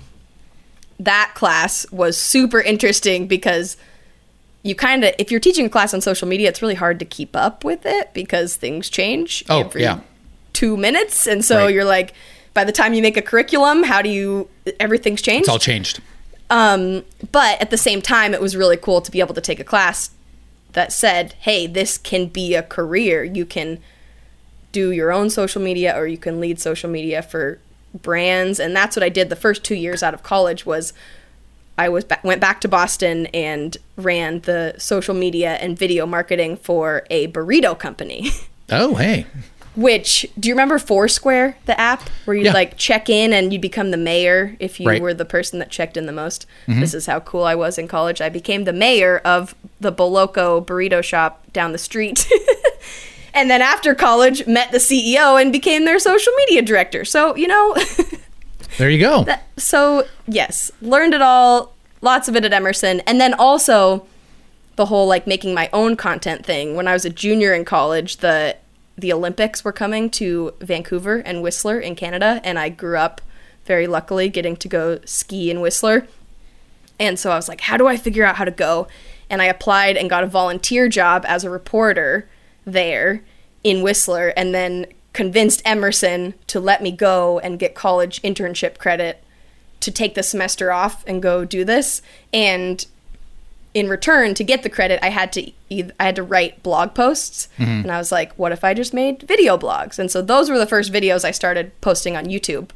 [1.01, 3.77] that class was super interesting because
[4.63, 7.05] you kind of, if you're teaching a class on social media, it's really hard to
[7.05, 10.01] keep up with it because things change Oh, every yeah.
[10.53, 11.27] two minutes.
[11.27, 11.75] And so Right.
[11.75, 12.13] you're like,
[12.55, 14.49] by the time you make a curriculum, how do you,
[14.81, 15.43] everything's changed.
[15.43, 16.01] It's all changed.
[16.51, 19.61] Um, but at the same time, it was really cool to be able to take
[19.61, 20.11] a class
[20.73, 23.25] that said, hey, this can be a career.
[23.25, 23.79] You can
[24.73, 27.59] do your own social media or you can lead social media for
[27.95, 28.61] brands.
[28.61, 30.93] And that's what I did the first two years out of college was
[31.77, 36.57] I was ba- went back to Boston and ran the social media and video marketing
[36.57, 38.31] for a burrito company.
[38.71, 39.25] Oh, hey.
[39.77, 42.53] Which do you remember Foursquare, the app where you'd Yeah.
[42.53, 44.97] like check in and you'd become the mayor if you Right.
[44.97, 45.03] Mm-hmm.
[45.05, 46.47] were the person that checked in the most?
[46.67, 48.21] This is how cool I was in college.
[48.21, 52.29] I became the mayor of the Boloco burrito shop down the street.
[53.35, 57.05] and then after college, met the CEO and became their social media director.
[57.05, 57.77] So, you know,
[58.79, 59.25] There you go.
[59.25, 64.07] that, so yes, learned it all, lots of it at Emerson, and then also
[64.77, 66.75] the whole like making my own content thing.
[66.77, 68.57] When I was a junior in college, the
[68.99, 73.21] the Olympics were coming to Vancouver and Whistler in Canada, and I grew up
[73.65, 76.09] very luckily getting to go ski in Whistler.
[76.99, 78.89] And so I was like, how do I figure out how to go?
[79.31, 82.29] And I applied and got a volunteer job as a reporter
[82.65, 83.23] there
[83.63, 89.23] in Whistler and then convinced Emerson to let me go and get college internship credit
[89.81, 92.03] to take the semester off and go do this.
[92.33, 92.85] And
[93.79, 97.49] in return to get the credit, I had to I had to write blog posts,
[97.59, 99.99] and I was like, what if I just made video blogs?
[99.99, 102.71] And so those were the first videos I started posting on YouTube,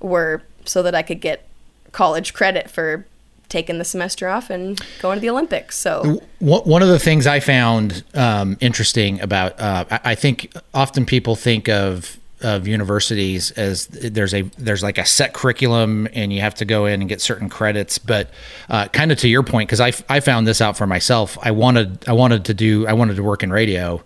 [0.00, 1.46] were so that I could get
[1.92, 3.06] college credit for
[3.48, 5.76] taking the semester off and going to the Olympics.
[5.78, 11.36] So One of the things I found um, interesting about, uh, I think often people
[11.36, 16.54] think of of universities as there's a there's like a set curriculum and you have
[16.56, 17.98] to go in and get certain credits.
[17.98, 18.30] But
[18.68, 21.38] uh, kind of to your point, because I, I found this out for myself.
[21.42, 24.02] I wanted I wanted to do I wanted to work in radio,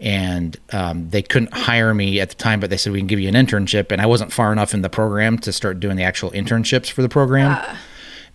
[0.00, 3.20] and um, they couldn't hire me at the time, but they said we can give
[3.20, 6.04] you an internship, and I wasn't far enough in the program to start doing the
[6.04, 7.60] actual internships for the program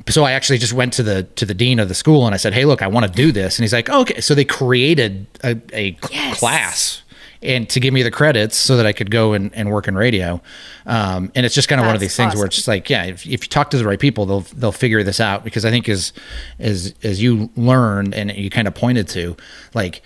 [0.09, 2.37] so I actually just went to the to the dean of the school and I
[2.37, 5.25] said, "Hey, look, I want to do this." And he's like, "Okay." So they created
[5.41, 6.37] a, a Yes.
[6.37, 7.01] class,
[7.45, 9.95] and to give me the credits so that I could go and, and work in
[9.95, 10.41] radio.
[10.85, 13.05] Um, and it's just kind of one of these things where it's just like, yeah,
[13.05, 15.43] if, if you talk to the right people, they'll they'll figure this out.
[15.43, 16.13] Because I think as
[16.59, 19.37] as as you learned and you kind of pointed to,
[19.73, 20.01] like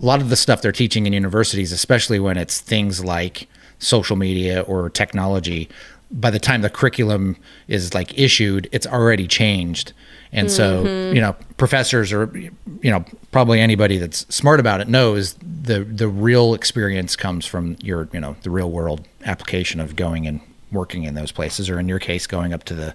[0.00, 3.48] a lot of the stuff they're teaching in universities, especially when it's things like
[3.78, 5.68] social media or technology,
[6.10, 9.92] by the time the curriculum is like issued, it's already changed.
[10.32, 11.14] And so, mm-hmm.
[11.16, 16.08] you know, professors or you know, probably anybody that's smart about it knows the the
[16.08, 21.04] real experience comes from your, you know, the real world application of going and working
[21.04, 22.94] in those places or in your case going up to the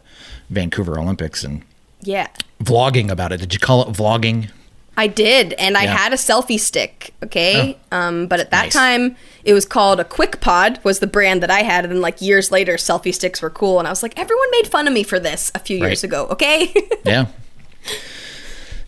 [0.50, 1.64] Vancouver Olympics and
[2.02, 2.28] Yeah.
[2.62, 3.40] vlogging about it.
[3.40, 4.50] Did you call it vlogging?
[4.96, 5.98] I did, and I Yeah.
[5.98, 7.14] had a selfie stick.
[7.24, 8.74] Okay, um, but at that Nice.
[8.74, 10.80] time, it was called a Quik Pod.
[10.84, 13.80] Was the brand that I had, and then like years later, selfie sticks were cool,
[13.80, 16.04] and I was like, everyone made fun of me for this a few years Right.
[16.04, 16.28] ago.
[16.32, 16.74] Okay.
[17.06, 17.26] Yeah.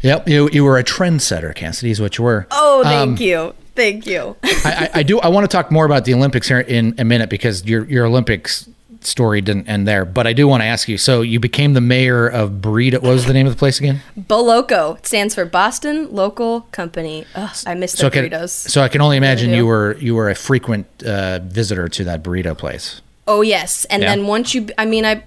[0.02, 2.46] Yep, you you were a trendsetter, Cassidy, is what you were.
[2.52, 4.36] oh, thank Um, you, thank you.
[4.44, 5.20] I, I I do.
[5.20, 8.06] I want to talk more about the Olympics here in a minute because your your
[8.06, 8.70] Olympics
[9.06, 10.06] story didn't end there.
[10.06, 10.98] But I do want to ask you.
[10.98, 12.94] So you became the mayor of Burrito.
[13.02, 14.02] What was the name of the place again?
[14.20, 17.26] Boloco it stands for Boston Local Company.
[17.36, 18.50] Ugh, I miss the So I can, burritos.
[18.70, 22.24] so I can only imagine you were you were a frequent uh, visitor to that
[22.24, 23.02] burrito place.
[23.28, 24.10] Oh yes, and Yeah.
[24.10, 25.24] then once you, I mean, I,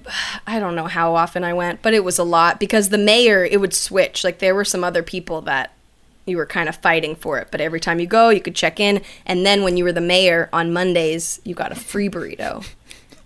[0.46, 3.44] I don't know how often I went, but it was a lot because the mayor
[3.44, 4.22] it would switch.
[4.22, 5.72] Like there were some other people that
[6.24, 8.78] you were kind of fighting for it, but every time you go, you could check
[8.78, 12.64] in, and then when you were the mayor on Mondays, you got a free burrito.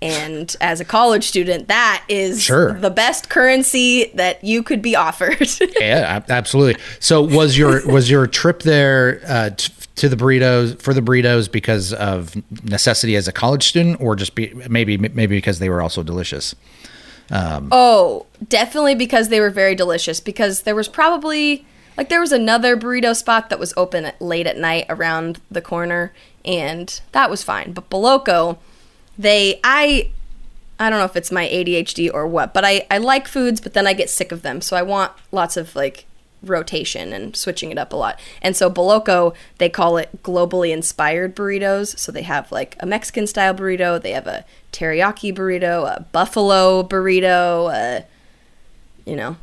[0.02, 2.72] And as a college student, that is Sure.
[2.78, 5.48] the best currency that you could be offered.
[5.80, 6.80] Yeah, absolutely.
[7.00, 11.50] So was your was your trip there uh, t- to the burritos for the burritos
[11.50, 12.34] because of
[12.64, 16.54] necessity as a college student, or just be, maybe maybe because they were also delicious?
[17.30, 20.20] Oh, definitely because they were very delicious.
[20.20, 21.64] Because there was probably
[21.96, 25.60] like there was another burrito spot that was open at, late at night around the
[25.60, 26.12] corner,
[26.44, 27.72] and that was fine.
[27.72, 28.58] But Boloco,
[29.18, 30.10] they I
[30.78, 33.74] I don't know if it's my ADHD or what, but I I like foods, but
[33.74, 36.06] then I get sick of them, so I want lots of like
[36.42, 38.18] rotation and switching it up a lot.
[38.40, 41.98] And so Boloco, they call it globally inspired burritos.
[41.98, 46.82] So they have like a Mexican style burrito, they have a teriyaki burrito, a buffalo
[46.82, 48.04] burrito, a,
[49.04, 49.36] you know.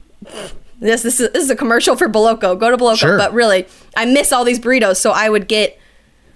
[0.79, 2.57] This, this, is, this is a commercial for Boloco.
[2.57, 2.97] Go to Boloco.
[2.97, 3.17] Sure.
[3.17, 4.97] But really, I miss all these burritos.
[4.97, 5.77] So I would get,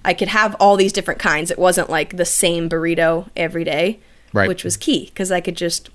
[0.05, 1.49] I could have all these different kinds.
[1.51, 3.99] It wasn't like the same burrito every day,
[4.33, 4.47] Right.
[4.47, 5.89] which was key because I could just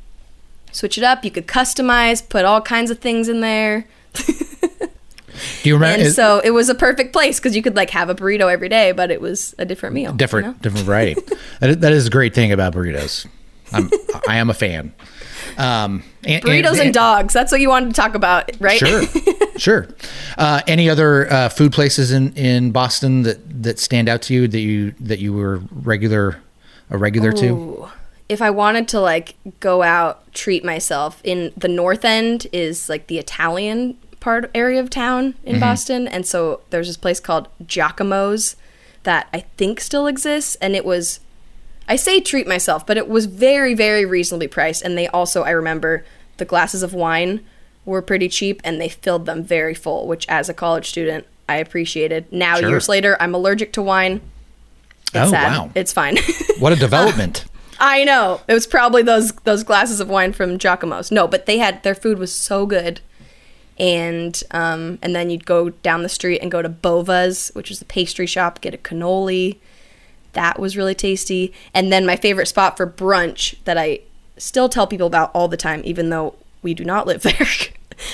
[0.73, 1.25] switch it up.
[1.25, 3.87] You could customize, put all kinds of things in there.
[5.63, 6.05] Do you remember?
[6.07, 8.69] And so it was a perfect place because you could like have a burrito every
[8.69, 10.13] day, but it was a different meal.
[10.13, 10.53] you different know?
[10.61, 11.15] different variety.
[11.61, 13.27] that, is, that is a great thing about burritos.
[13.73, 13.91] I'm
[14.29, 14.93] I am a fan.
[15.57, 17.33] Um, and, Burritos and, dogs.
[17.35, 18.79] That's what you wanted to talk about, right?
[18.79, 19.03] Sure,
[19.57, 19.89] sure.
[20.37, 24.49] Uh, any other uh, food places in, in Boston that, that stand out to you
[24.49, 26.41] that you that you were regular
[26.91, 27.89] a regular to?
[28.29, 33.07] If I wanted to like go out, treat myself in the north end is like
[33.07, 35.61] the Italian part area of town in Mm-hmm.
[35.61, 38.57] Boston, and so there's this place called Giacomo's
[39.05, 41.21] that I think still exists, and it was.
[41.89, 44.83] I say treat myself, but it was very, very reasonably priced.
[44.83, 46.05] And they also, I remember,
[46.37, 47.41] the glasses of wine
[47.85, 51.57] were pretty cheap and they filled them very full, which as a college student, I
[51.57, 52.31] appreciated.
[52.31, 52.69] Now, Sure.
[52.69, 54.21] years later, I'm allergic to wine.
[55.07, 55.51] It's Oh, sad.
[55.57, 55.71] wow.
[55.75, 56.19] It's fine.
[56.59, 57.45] What a development!
[57.81, 58.41] I know.
[58.49, 61.11] It was probably those those glasses of wine from Giacomo's.
[61.13, 63.01] No, but they had their food was so good.
[63.79, 67.79] And um and then you'd go down the street and go to Bova's, which is
[67.79, 69.59] the pastry shop, get a cannoli.
[70.39, 71.53] That was really tasty.
[71.75, 74.03] And then my favorite spot for brunch that I
[74.37, 77.47] still tell people about all the time even though we do not live there.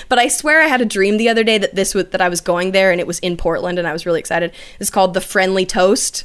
[0.09, 2.31] but I swear I had a dream the other day that this was that I
[2.31, 4.53] was going there and it was in Portland and I was really excited.
[4.81, 6.25] It's called the Friendly Toast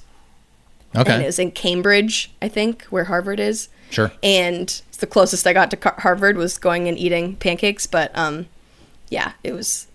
[0.94, 3.68] and it Okay, was in Cambridge, I think, where Harvard is.
[3.90, 4.14] Sure.
[4.24, 8.46] And it's the closest I got to Harvard was going and eating pancakes, but um,
[9.10, 9.88] yeah, it was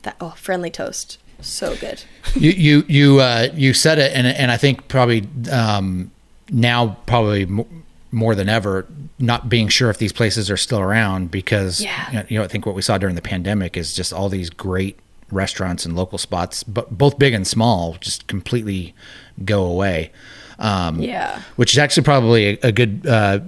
[0.00, 2.02] that oh friendly toast, so good.
[2.34, 6.10] you you you uh, you said it, and and I think probably um,
[6.50, 7.66] now probably mo-
[8.10, 8.86] more than ever,
[9.18, 12.24] not being sure if these places are still around because Yeah.
[12.28, 14.98] you know I think what we saw during the pandemic is just all these great
[15.30, 18.94] restaurants and local spots, but both big and small, just completely
[19.44, 20.10] go away.
[20.58, 21.40] Um, Yeah.
[21.56, 23.40] which is actually probably a, a good uh,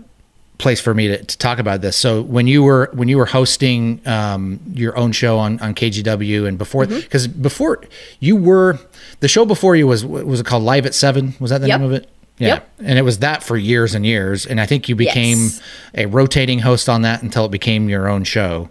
[0.58, 1.96] place for me to, to talk about this.
[1.96, 6.46] So when you were when you were hosting um, your own show on, on KGW
[6.46, 7.00] and before Mm-hmm.
[7.00, 7.82] because before
[8.20, 8.78] you were
[9.20, 11.34] the show before you was was it called Live at Seven?
[11.40, 11.80] Was that the Yep.
[11.80, 12.08] name of it?
[12.38, 12.70] Yeah, Yep.
[12.84, 15.60] and it was that for years and years, and I think you became Yes.
[15.94, 18.70] a rotating host on that until it became your own show.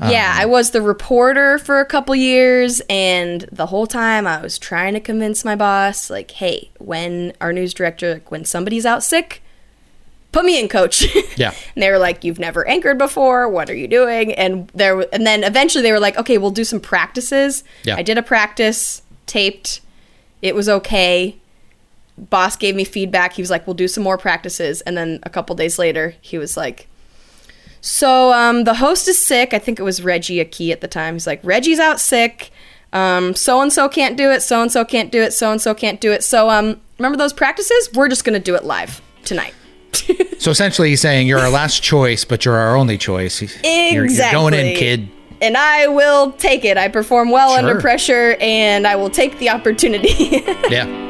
[0.00, 4.58] yeah, I was the reporter for a couple years, and the whole time I was
[4.58, 9.02] trying to convince my boss, like, hey, when our news director, like, when somebody's out
[9.02, 9.42] sick,
[10.38, 11.04] put me in, coach.
[11.36, 11.54] Yeah.
[11.74, 13.48] and they were like, you've never anchored before.
[13.48, 14.32] What are you doing?
[14.34, 17.62] And there, and then eventually they were like, okay, we'll do some practices.
[17.84, 17.94] Yeah.
[17.96, 19.80] I did a practice, taped.
[20.42, 21.36] It was okay.
[22.16, 23.34] Boss gave me feedback.
[23.34, 24.80] He was like, we'll do some more practices.
[24.80, 26.88] And then a couple days later, he was like,
[27.80, 29.54] so um, the host is sick.
[29.54, 31.14] I think it was Reggie Aqui at the time.
[31.14, 32.50] He's like, Reggie's out sick.
[32.92, 34.42] Um, so and so can't do it.
[34.42, 35.32] So and so can't do it.
[35.32, 36.24] So and so can't do it.
[36.24, 37.90] So um, remember those practices?
[37.94, 39.54] We're just gonna do it live tonight.
[40.38, 43.40] So essentially, he's saying you're our last choice, but you're our only choice.
[43.64, 45.08] You're, you're going in, kid.
[45.40, 46.76] And I will take it.
[46.76, 47.58] I perform well Sure.
[47.68, 50.44] under pressure, and I will take the opportunity.
[50.70, 51.06] Yeah.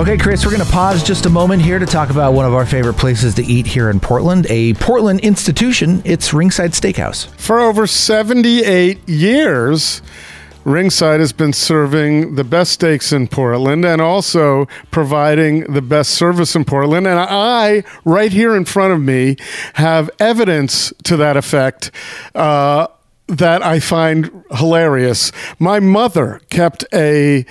[0.00, 2.54] Okay, Chris, we're going to pause just a moment here to talk about one of
[2.54, 6.00] our favorite places to eat here in Portland, a Portland institution.
[6.04, 7.26] It's Ringside Steakhouse.
[7.36, 10.00] For over 78 years,
[10.68, 16.54] Ringside has been serving the best steaks in Portland and also providing the best service
[16.54, 17.06] in Portland.
[17.06, 19.36] And I, right here in front of me,
[19.74, 21.90] have evidence to that effect.
[22.34, 22.88] Uh,
[23.28, 25.32] that I find hilarious.
[25.58, 27.44] My mother kept a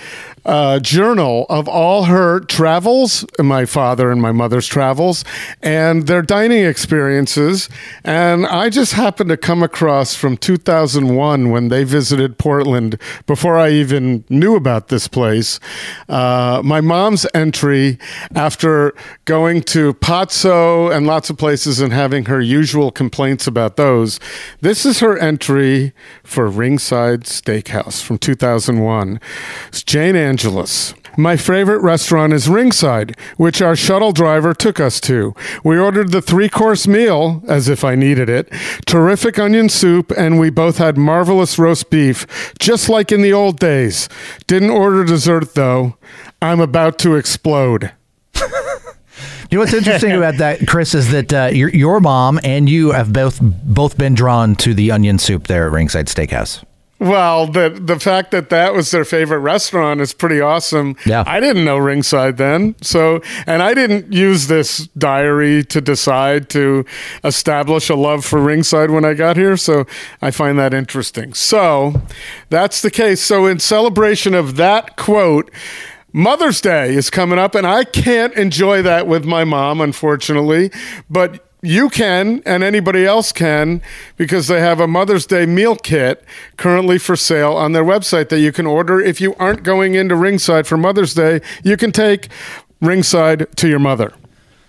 [0.44, 5.26] uh, journal of all her travels, my father and my mother's travels,
[5.62, 7.70] and their dining experiences.
[8.04, 13.72] And I just happened to come across from 2001 when they visited Portland before I
[13.72, 15.60] even knew about this place.
[16.08, 18.00] Uh, my mom's entry
[18.34, 24.20] after going to Pazzo and lots of places and having her usual complaints about those.
[24.62, 25.67] This is her entry
[26.24, 29.20] for Ringside Steakhouse from 2001.
[29.68, 30.94] It's Jane Angelus.
[31.20, 35.34] My favorite restaurant is Ringside, which our shuttle driver took us to.
[35.64, 38.54] We ordered the three course meal, as if I needed it,
[38.86, 43.60] terrific onion soup, and we both had marvelous roast beef, just like in the old
[43.60, 44.08] days.
[44.46, 45.98] Didn't order dessert, though.
[46.40, 47.94] I'm about to explode.
[49.50, 52.92] You know what's interesting about that, Chris, is that uh, your your mom and you
[52.92, 56.64] have both both been drawn to the onion soup there at Ringside Steakhouse.
[57.00, 60.96] Well, the the fact that that was their favorite restaurant is pretty awesome.
[61.06, 61.24] Yeah.
[61.28, 62.76] I didn't know Ringside then.
[62.82, 66.86] So, and I didn't use this diary to decide to
[67.24, 69.58] establish a love for Ringside when I got here.
[69.58, 69.86] So,
[70.24, 71.36] I find that interesting.
[71.36, 72.02] So,
[72.50, 73.22] that's the case.
[73.22, 75.52] So, in celebration of that quote,
[76.18, 80.72] Mother's Day is coming up, and I can't enjoy that with my mom, unfortunately.
[81.12, 83.84] But you can, and anybody else can,
[84.16, 86.26] because they have a Mother's Day meal kit
[86.58, 89.00] currently for sale on their website that you can order.
[89.00, 92.30] If you aren't going into Ringside for Mother's Day, you can take
[92.82, 94.12] Ringside to your mother.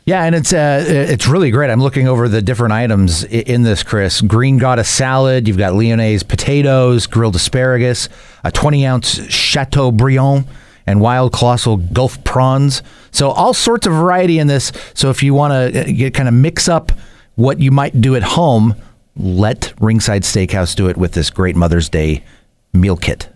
[0.05, 1.70] Yeah, and it's uh, it's really great.
[1.70, 4.20] I'm looking over the different items in this, Chris.
[4.20, 5.49] Green goddess salad.
[5.49, 8.11] You've got Lyonnaise potatoes, grilled asparagus,
[8.44, 10.46] a 20 ounce Chateaubriand,
[10.89, 12.82] and wild colossal Gulf prawns.
[13.11, 14.72] So all sorts of variety in this.
[14.95, 16.93] So if you want to get kind of mix up
[17.36, 18.74] what you might do at home,
[19.16, 22.24] let Ringside Steakhouse do it with this great Mother's Day
[22.72, 23.28] meal kit.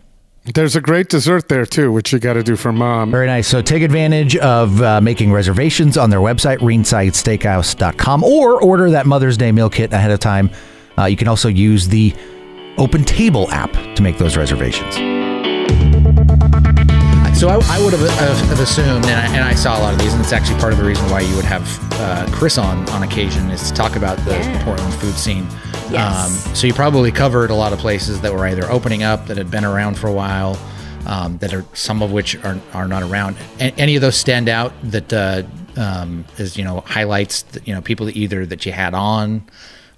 [0.55, 3.11] There's a great dessert there too, which you got to do for mom.
[3.13, 3.47] Very nice.
[3.47, 9.37] So take advantage of uh, making reservations on their website, ringsidesteakhouse.com, or order that Mother's
[9.37, 10.51] Day meal kit ahead of time.
[10.99, 12.15] Uh, you can also use the
[12.79, 15.22] Open Table app to make those reservations.
[17.43, 19.93] So I, I would have, uh, have assumed, and I, and I saw a lot
[19.93, 22.57] of these, and it's actually part of the reason why you would have uh, Chris
[22.57, 24.65] on on occasion is to talk about the Yeah.
[24.65, 25.43] Portland food scene.
[25.43, 26.57] Um, Yes.
[26.61, 29.51] so you probably covered a lot of places that were either opening up that had
[29.51, 30.57] been around for a while,
[31.05, 33.35] um, that are some of which are are not around.
[33.59, 35.43] A- any of those stand out that uh,
[35.77, 39.43] um, is you know highlights that, you know people that either that you had on,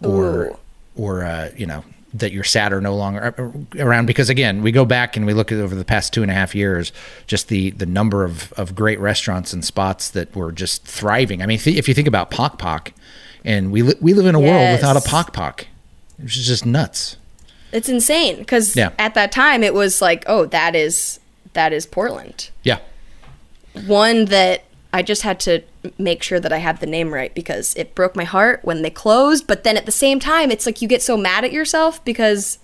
[0.03, 0.57] or Ooh.
[0.97, 1.85] or uh, you know
[2.15, 3.35] that you're sad or no longer
[3.79, 6.31] around because again we go back and we look at over the past two and
[6.31, 6.93] a half years
[7.27, 11.47] just the the number of, of great restaurants and spots that were just thriving i
[11.47, 12.93] mean th- if you think about Pok Pok
[13.45, 15.09] and we, li- we live in a world without a Yes.
[15.11, 15.67] Pok Pok
[16.23, 17.17] which is just nuts
[17.73, 18.91] it's insane because Yeah.
[19.01, 21.19] at that time it was like, oh, that is
[21.55, 22.51] that is Portland.
[22.63, 22.79] yeah
[23.87, 24.63] one that
[24.95, 25.61] I just had to
[25.99, 28.91] make sure that I had the name right because it broke my heart when they
[28.91, 29.45] closed.
[29.45, 32.61] But then at the same time, it's like you get so mad at yourself because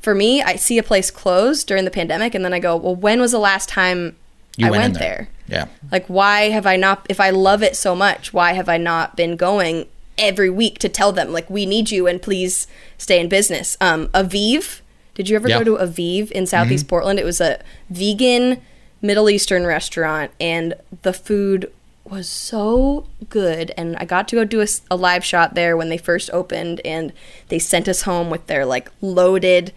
[0.00, 2.96] for me, I see a place closed during the pandemic and then I go, well,
[2.96, 4.16] when was the last time
[4.56, 5.28] you I went, went, in there?
[5.46, 8.78] yeah Like, why have I not, if I love it so much, why have I
[8.78, 13.20] not been going every week to tell them, like, we need you and please stay
[13.20, 13.76] in business?
[13.78, 14.80] Um, Aviv,
[15.12, 17.18] did you ever go to Aviv in Southeast Portland?
[17.18, 18.62] It was a vegan
[19.02, 21.70] Middle Eastern restaurant, and the food
[22.04, 23.72] was so good.
[23.76, 27.12] And i got to go do a live shot there when they first opened and
[27.48, 29.72] they sent us home with their like loaded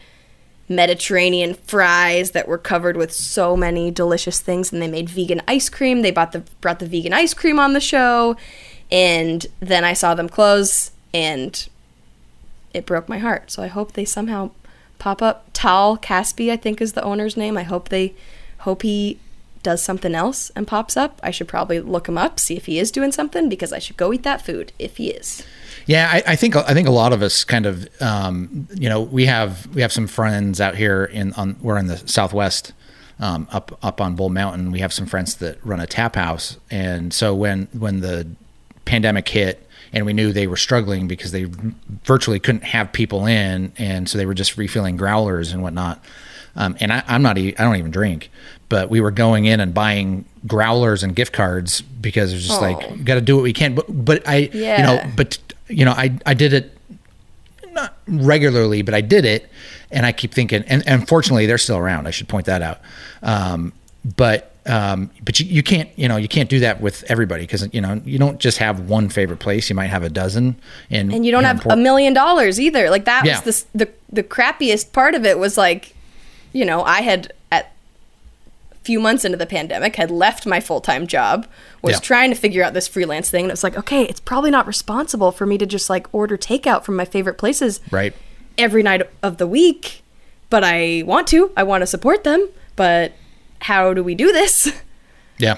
[0.67, 4.73] mediterranean fries that were covered with so many delicious things.
[4.73, 6.01] And they made vegan ice cream.
[6.01, 8.35] They bought the brought the vegan ice cream on the show.
[8.91, 11.67] And then i saw them close and
[12.73, 13.51] it broke my heart.
[13.51, 14.51] So i hope they somehow
[14.97, 15.47] pop up.
[15.53, 17.57] Tal caspi i think is the owner's name.
[17.57, 18.15] I hope they
[18.65, 19.19] hope he
[19.63, 22.77] does something else and pops up i should probably look him up see if he
[22.77, 25.43] is doing something because i should go eat that food if he is
[25.87, 29.01] Yeah, I, I think I think a lot of us kind of um, you know
[29.01, 32.73] we have we have some friends out here in on we're in the Southwest
[33.19, 34.71] um, up up on Bull Mountain.
[34.71, 38.27] We have some friends that run a tap house, and so when when the
[38.85, 41.45] pandemic hit and we knew they were struggling because they
[42.03, 46.03] virtually couldn't have people in, and so they were just refilling growlers and whatnot.
[46.57, 48.29] Um, and I, I'm not, I don't even drink,
[48.69, 52.59] but we were going in and buying growlers and gift cards because it was just
[52.59, 52.63] Oh.
[52.63, 53.75] like, got to do what we can.
[53.75, 55.37] But, but I, you know, but
[55.67, 56.71] you know, I, I did it
[57.71, 59.49] not regularly, but I did it,
[59.91, 60.63] and I keep thinking.
[60.67, 62.07] And, and fortunately, they're still around.
[62.07, 62.79] I should point that out.
[63.21, 63.73] Um,
[64.15, 67.67] but um, but you, you can't you know you can't do that with everybody because
[67.73, 69.69] you know you don't just have one favorite place.
[69.69, 70.55] You might have a dozen,
[70.89, 72.89] and and you don't know, have a million dollars either.
[72.89, 73.41] Like that Yeah.
[73.43, 75.95] was the, the the crappiest part of it was like,
[76.53, 77.33] you know, I had
[78.85, 81.47] few months into the pandemic had left my full time job,
[81.81, 81.99] was Yeah.
[81.99, 84.67] trying to figure out this freelance thing, and it was like, okay, it's probably not
[84.67, 88.13] responsible for me to just like order takeout from my favorite places right.
[88.57, 90.03] every night of the week,
[90.49, 91.51] but I want to.
[91.57, 93.13] I want to support them, but
[93.61, 94.71] how do we do this?
[95.37, 95.57] Yeah,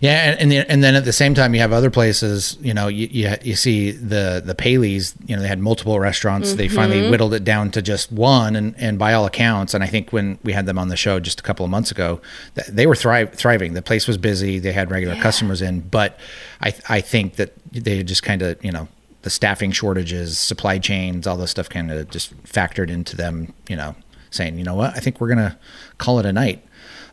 [0.00, 2.56] yeah, and and, the, and then at the same time, you have other places.
[2.60, 5.14] You know, you you, you see the the Paleys.
[5.26, 6.54] You know, they had multiple restaurants.
[6.54, 9.86] They finally whittled it down to just one, and and by all accounts, and I
[9.86, 12.20] think when we had them on the show just a couple of months ago,
[12.54, 13.74] th- they were thrive, thriving.
[13.74, 14.58] The place was busy.
[14.58, 16.18] They had regular customers in, but
[16.60, 18.88] I I think that they just kind of you know
[19.22, 23.52] the staffing shortages, supply chains, all this stuff kind of just factored into them.
[23.68, 23.94] You know,
[24.30, 25.58] saying you know what, I think we're gonna
[25.98, 26.64] call it a night.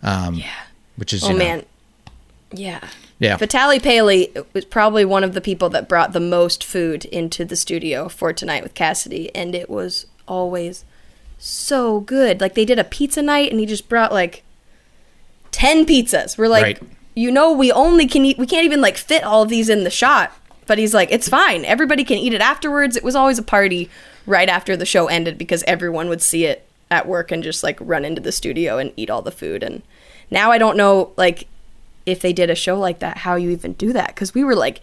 [0.04, 0.52] Um, yeah.
[0.98, 1.66] Which is Oh you know, man.
[2.56, 2.88] Yeah.
[3.20, 3.38] Yeah.
[3.38, 7.56] Vitali Paley was probably one of the people that brought the most food into the
[7.56, 10.84] studio for tonight with Cassidy, and it was always
[11.38, 12.42] so good.
[12.42, 14.44] Like they did a pizza night, and he just brought like
[15.52, 16.38] ten pizzas.
[16.38, 16.82] We're like, Right.
[17.16, 18.38] you know, we only can eat.
[18.38, 20.32] We can't even like fit all of these in the shot.
[20.68, 21.64] But he's like, it's fine.
[21.64, 22.98] Everybody can eat it afterwards.
[22.98, 23.88] It was always a party
[24.26, 27.78] right after the show ended because everyone would see it at work and just like
[27.80, 29.62] run into the studio and eat all the food.
[29.62, 29.84] And
[30.32, 31.48] now I don't know like
[32.06, 34.08] if they did a show like that, how you even do that?
[34.10, 34.82] Because we were like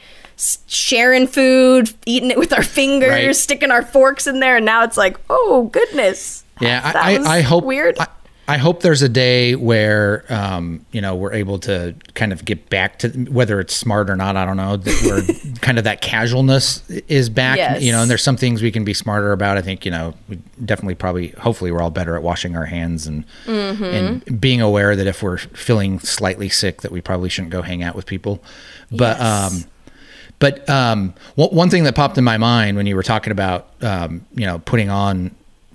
[0.66, 3.36] sharing food, eating it with our fingers, Right.
[3.36, 6.44] sticking our forks in there, and now it's like, oh goodness.
[6.60, 7.98] Yeah, That I, I, I hope weird.
[7.98, 8.06] I,
[8.48, 12.68] I hope there's a day where um, you know we're able to kind of get
[12.68, 14.36] back to whether it's smart or not.
[14.36, 14.76] I don't know.
[14.76, 17.56] That we're kind of that casualness is back.
[17.56, 17.82] Yes.
[17.82, 19.58] You know, and there's some things we can be smarter about.
[19.58, 23.06] I think you know we definitely probably hopefully we're all better at washing our hands
[23.06, 23.84] and Mm-hmm.
[23.84, 27.82] and being aware that if we're feeling slightly sick that we probably shouldn't go hang
[27.82, 28.42] out with people.
[28.90, 29.52] But Yes.
[29.64, 29.70] um,
[30.40, 33.68] but um, one one thing that popped in my mind when you were talking about
[33.82, 35.30] um, you know putting on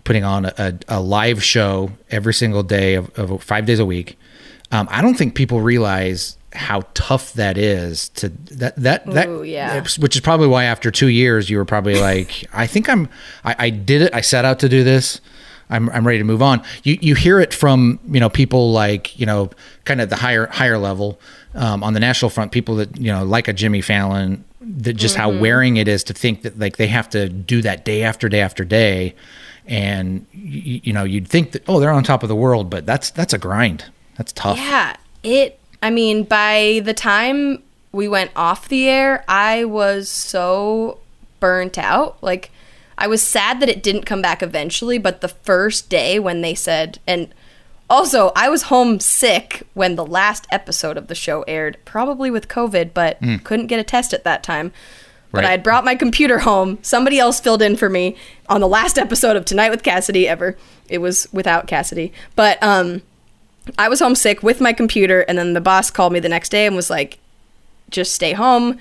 [0.07, 4.17] putting on a, a live show every single day of, of five days a week,
[4.71, 9.43] um, I don't think people realize how tough that is to that that that Ooh,
[9.43, 9.83] yeah.
[9.99, 13.09] which is probably why after two years you were probably like I think I'm
[13.43, 14.13] I, I did it.
[14.13, 15.19] I set out to do this.
[15.69, 16.63] I'm, I'm ready to move on.
[16.83, 19.49] You you hear it from you know people like you know
[19.83, 21.19] kind of the higher higher level
[21.53, 25.17] um, on the national front people that you know like a Jimmy Fallon that just
[25.17, 28.29] how wearing it is to think that like they have to do that day after
[28.29, 29.13] day after day
[29.67, 32.85] and you, you know you'd think that oh they're on top of the world but
[32.85, 33.85] that's that's a grind
[34.17, 35.59] that's tough Yeah, it.
[35.81, 37.61] I mean, by the time
[37.91, 40.99] we went off the air, I was so
[41.39, 42.21] burnt out.
[42.21, 42.51] Like,
[42.97, 46.55] I was sad that it didn't come back eventually, but the first day when they
[46.55, 47.33] said, and
[47.89, 52.47] also, I was home sick when the last episode of the show aired, probably with
[52.47, 53.37] COVID, but hmm.
[53.37, 54.73] couldn't get a test at that time.
[55.31, 56.79] But I had brought my computer home.
[56.81, 58.15] Somebody else filled in for me
[58.49, 60.57] on the last episode of Tonight with Cassidy ever.
[60.89, 62.13] It was without Cassidy.
[62.35, 63.01] But um
[63.77, 66.65] I was homesick with my computer, and then the boss called me the next day
[66.65, 67.19] and was like,
[67.89, 68.77] just stay home.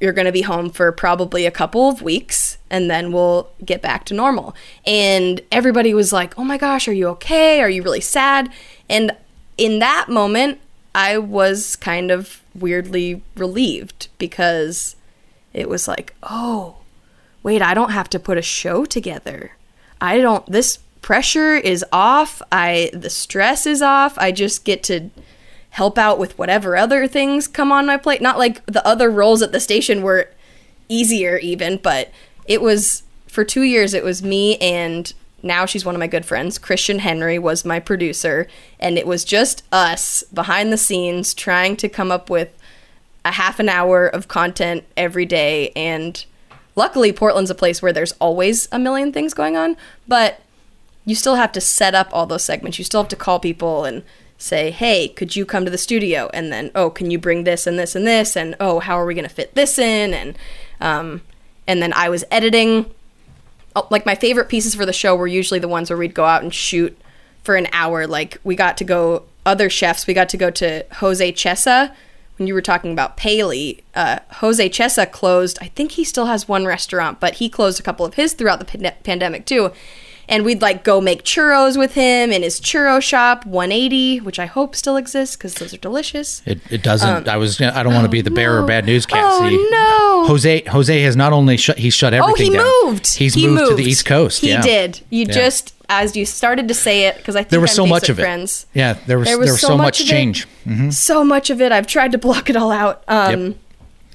[0.00, 3.82] You're going to be home for probably a couple of weeks, and then we'll get
[3.82, 4.54] back to normal.
[4.86, 7.60] And everybody was like, oh my gosh, are you okay?
[7.60, 8.50] Are you really sad?
[8.88, 9.12] And
[9.58, 10.60] in that moment,
[10.94, 14.96] I was kind of weirdly relieved because
[15.54, 16.76] it was like, oh,
[17.42, 19.52] wait, I don't have to put a show together.
[20.00, 22.42] I don't this pressure is off.
[22.50, 24.18] I the stress is off.
[24.18, 25.10] I just get to
[25.70, 28.22] help out with whatever other things come on my plate.
[28.22, 30.30] Not like the other roles at the station were
[30.88, 32.10] easier even, but
[32.46, 36.24] it was for 2 years it was me and now she's one of my good
[36.24, 36.58] friends.
[36.58, 38.46] Christian Henry was my producer
[38.80, 42.48] and it was just us behind the scenes trying to come up with
[43.24, 46.24] a half an hour of content every day and
[46.76, 50.40] luckily Portland's a place where there's always a million things going on, but
[51.04, 52.78] you still have to set up all those segments.
[52.78, 54.02] You still have to call people and
[54.38, 57.66] say, "Hey, could you come to the studio?" And then, "Oh, can you bring this
[57.66, 60.38] and this and this?" And, "Oh, how are we going to fit this in?" And
[60.80, 61.22] um
[61.66, 62.90] and then I was editing
[63.76, 66.24] oh, like my favorite pieces for the show were usually the ones where we'd go
[66.24, 66.98] out and shoot
[67.42, 68.06] for an hour.
[68.06, 70.06] Like we got to go other chefs.
[70.06, 71.94] We got to go to Jose Chesa
[72.36, 73.84] when you were talking about Paley.
[73.94, 75.58] Uh, Jose Chesa closed.
[75.60, 78.58] I think he still has one restaurant, but he closed a couple of his throughout
[78.58, 79.72] the pan- pandemic too.
[80.26, 84.46] And we'd like go make churros with him in his churro shop, 180, which I
[84.46, 86.40] hope still exists because those are delicious.
[86.46, 87.28] It, it doesn't.
[87.28, 87.60] I was.
[87.60, 89.54] I don't want to be the bearer of bad news, Cassie.
[89.54, 89.68] Oh,
[90.24, 90.26] no.
[90.28, 91.76] Jose Jose has not only shut.
[91.76, 92.48] He's shut everything.
[92.48, 92.90] Oh, he down.
[92.94, 93.14] moved.
[93.16, 94.40] He's He moved, to the East Coast.
[94.40, 94.62] He yeah.
[94.62, 95.02] did.
[95.10, 95.32] You Yeah.
[95.34, 98.08] just as you started to say it because I think There was I'm so much
[98.08, 98.22] of it.
[98.22, 98.66] Friends.
[98.74, 100.46] Yeah, there was there was, so, much, of change.
[100.66, 100.90] Mm-hmm.
[100.90, 101.72] So much of it.
[101.72, 103.02] I've tried to block it all out.
[103.08, 103.56] Um, Yep.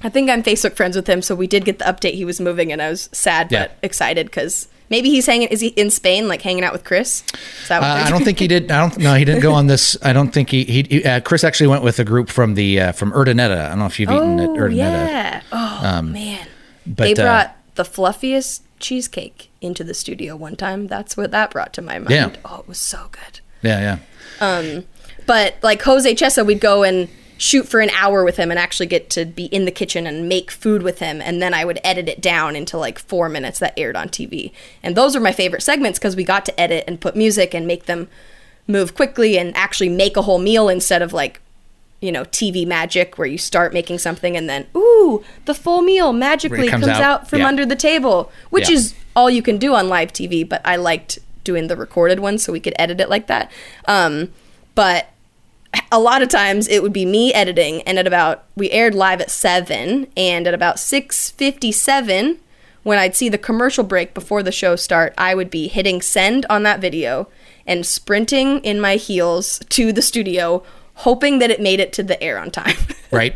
[0.02, 2.40] I think I'm Facebook friends with him, so we did get the update he was
[2.40, 3.64] moving, and I was sad Yeah.
[3.66, 5.48] but excited because maybe he's hanging.
[5.48, 7.22] Is he in Spain, like hanging out with Chris?
[7.62, 8.70] Is that what Uh, I don't think he did.
[8.72, 8.96] I don't.
[8.96, 9.98] No, he didn't go on this.
[10.02, 10.64] I don't think he.
[10.64, 11.04] He.
[11.04, 13.66] Uh, Chris actually went with a group from the uh, from Urdaneta.
[13.66, 14.76] I don't know if you've eaten at Oh Urdaneta.
[14.76, 15.40] yeah.
[15.52, 16.46] Oh man.
[16.86, 20.86] but, they uh, brought the fluffiest cheesecake into the studio one time.
[20.86, 22.10] That's what that brought to my mind.
[22.10, 22.30] Yeah.
[22.44, 23.40] Oh, it was so good.
[23.62, 23.98] Yeah,
[24.40, 24.46] yeah.
[24.46, 24.84] Um,
[25.26, 28.86] But like Jose Chesa, we'd go and shoot for an hour with him and actually
[28.86, 31.22] get to be in the kitchen and make food with him.
[31.22, 34.52] And then I would edit it down into like four minutes that aired on TV.
[34.82, 37.66] And those are my favorite segments because we got to edit and put music and
[37.66, 38.08] make them
[38.66, 41.40] move quickly and actually make a whole meal instead of like,
[42.00, 46.12] you know, TV magic where you start making something and then, ooh, the full meal
[46.12, 47.48] magically comes comes, out, out, from yeah.
[47.48, 48.76] under the table, which Yeah.
[48.76, 50.42] is all you can do on live TV.
[50.48, 53.50] But I liked doing the recorded one so we could edit it like that.
[53.86, 54.32] Um,
[54.74, 55.08] but
[55.92, 59.20] a lot of times it would be me editing and at about we aired live
[59.20, 62.38] at 7 and at about 6:57
[62.82, 66.44] when I'd see the commercial break before the show start I would be hitting send
[66.50, 67.28] on that video
[67.66, 70.64] and sprinting in my heels to the studio
[71.00, 72.76] hoping that it made it to the air on time.
[73.12, 73.34] Right.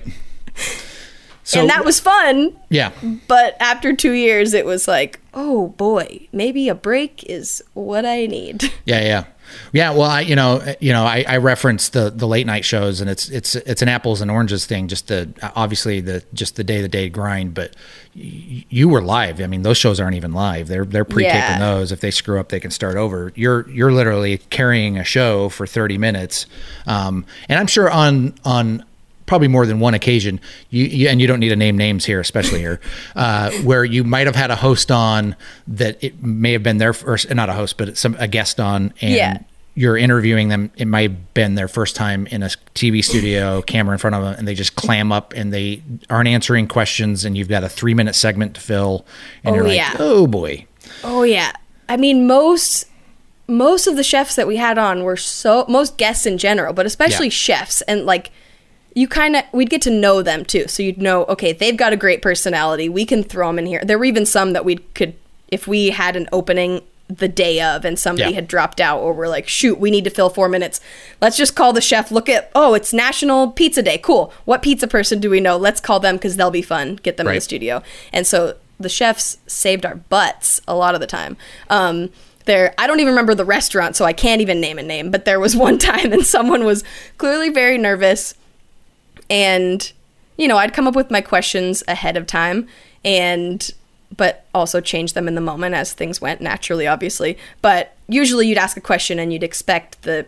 [1.42, 2.92] So and that was fun, yeah.
[3.26, 8.26] but after 2 years it was like, "Oh boy, maybe a break is what I
[8.26, 9.24] need." Yeah, yeah,
[9.72, 9.90] yeah.
[9.90, 13.08] Well, I, you know, you know, I, I reference the the late night shows, and
[13.10, 14.88] it's it's it's an apples and oranges thing.
[14.88, 17.74] Just the obviously the just the day to day grind, but
[18.16, 19.40] y- you were live.
[19.40, 20.68] I mean, those shows aren't even live.
[20.68, 21.58] They're they're pre taping Yeah.
[21.58, 21.92] those.
[21.92, 23.32] If they screw up, they can start over.
[23.34, 26.46] You're you're literally carrying a show for thirty minutes,
[26.86, 28.84] um, and I'm sure on on
[29.26, 30.38] probably more than one occasion
[30.70, 32.80] you, you and you don't need to name names here especially here
[33.16, 35.34] uh, where you might have had a host on
[35.66, 38.92] that it may have been their first not a host but some a guest on
[39.00, 39.38] and Yeah.
[39.74, 43.94] you're interviewing them it might have been their first time in a tv studio camera
[43.94, 47.36] in front of them and they just clam up and they aren't answering questions and
[47.36, 49.06] you've got a three minute segment to fill
[49.42, 49.94] and Oh, you're like yeah.
[49.98, 50.66] oh boy
[51.02, 51.52] Oh yeah.
[51.88, 52.86] I mean most
[53.46, 56.86] most of the chefs that we had on were so most guests in general, but
[56.86, 57.30] especially Yeah.
[57.30, 58.30] chefs and like
[58.94, 60.68] you kind of we'd get to know them too.
[60.68, 62.88] So you'd know okay, they've got a great personality.
[62.88, 63.82] We can throw them in here.
[63.84, 65.14] There were even some that we could
[65.48, 68.36] if we had an opening the day of and somebody Yeah.
[68.36, 70.80] had dropped out or we're like shoot we need to fill four minutes.
[71.20, 72.10] Let's just call the chef.
[72.10, 73.98] Look at oh it's national pizza day.
[73.98, 74.32] Cool.
[74.44, 75.56] What pizza person do we know?
[75.56, 76.96] Let's call them because they'll be fun.
[77.02, 77.82] Get them in the studio.
[78.12, 81.36] And so the chefs saved our butts a lot of the time.
[81.68, 82.10] Um
[82.46, 85.24] there i don't even remember the restaurant so i can't even name a name but
[85.24, 86.84] there was one time and someone was
[87.16, 88.34] clearly very nervous
[89.28, 89.92] and
[90.36, 92.66] you know i'd come up with my questions ahead of time
[93.04, 93.72] and
[94.16, 98.58] but also change them in the moment as things went naturally obviously but usually you'd
[98.58, 100.26] ask a question and you'd expect the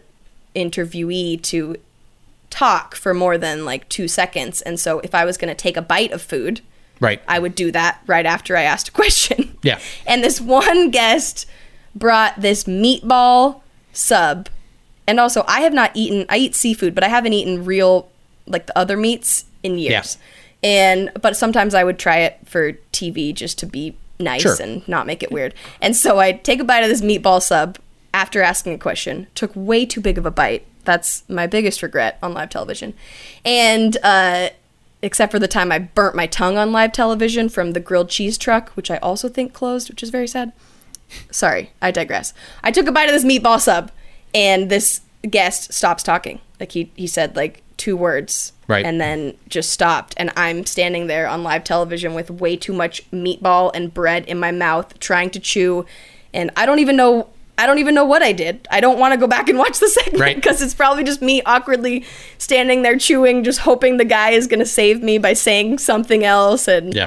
[0.55, 1.77] interviewee to
[2.49, 5.77] talk for more than like two seconds and so if i was going to take
[5.77, 6.61] a bite of food
[7.01, 9.53] right I would do that right after I asked a question.
[9.63, 9.81] Yeah.
[10.07, 11.45] And this one guest
[11.93, 14.49] brought this meatball sub.
[15.09, 18.09] And also, I have not eaten, I eat seafood, but I haven't eaten real,
[18.47, 20.19] like the other meats in years.
[20.63, 24.57] And, but sometimes I would try it for TV just to be nice Sure.
[24.61, 25.55] and not make it weird.
[25.81, 27.79] And so I'd take a bite of this meatball sub
[28.15, 29.27] after asking a question.
[29.35, 30.67] Took way too big of a bite.
[30.85, 32.95] That's my biggest regret on live television.
[33.45, 34.51] And, uh,
[35.03, 38.39] except for the time I burnt my tongue on live television from the grilled cheese
[38.39, 40.53] truck, which I also think closed, which is very sad.
[41.31, 42.33] Sorry, I digress.
[42.65, 43.93] I took a bite of this meatball sub,
[44.35, 46.41] and this guest stops talking.
[46.59, 48.53] Like he he said, like two words.
[48.69, 48.85] Right.
[48.85, 50.15] And then just stopped.
[50.17, 54.39] And I'm standing there on live television with way too much meatball and bread in
[54.41, 55.87] my mouth, trying to chew.
[56.35, 57.29] And I don't even know.
[57.59, 58.67] I don't even know what I did.
[58.71, 60.37] I don't want to go back and watch the segment Right.
[60.37, 62.05] because it's probably just me awkwardly
[62.39, 66.23] standing there chewing, just hoping the guy is going to save me by saying something
[66.25, 66.69] else.
[66.69, 67.07] And Yeah.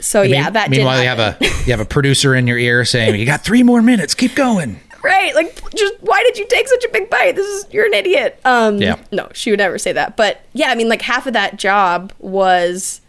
[0.00, 2.84] so, yeah, Mean- that meanwhile, you have a you have a producer in your ear
[2.84, 4.14] saying, "You got three more minutes.
[4.14, 7.72] Keep going." Right like just why did you take such a big bite this is
[7.72, 8.96] you're an idiot um Yeah.
[9.12, 12.12] no she would never say that but yeah i mean like half of that job
[12.18, 13.00] was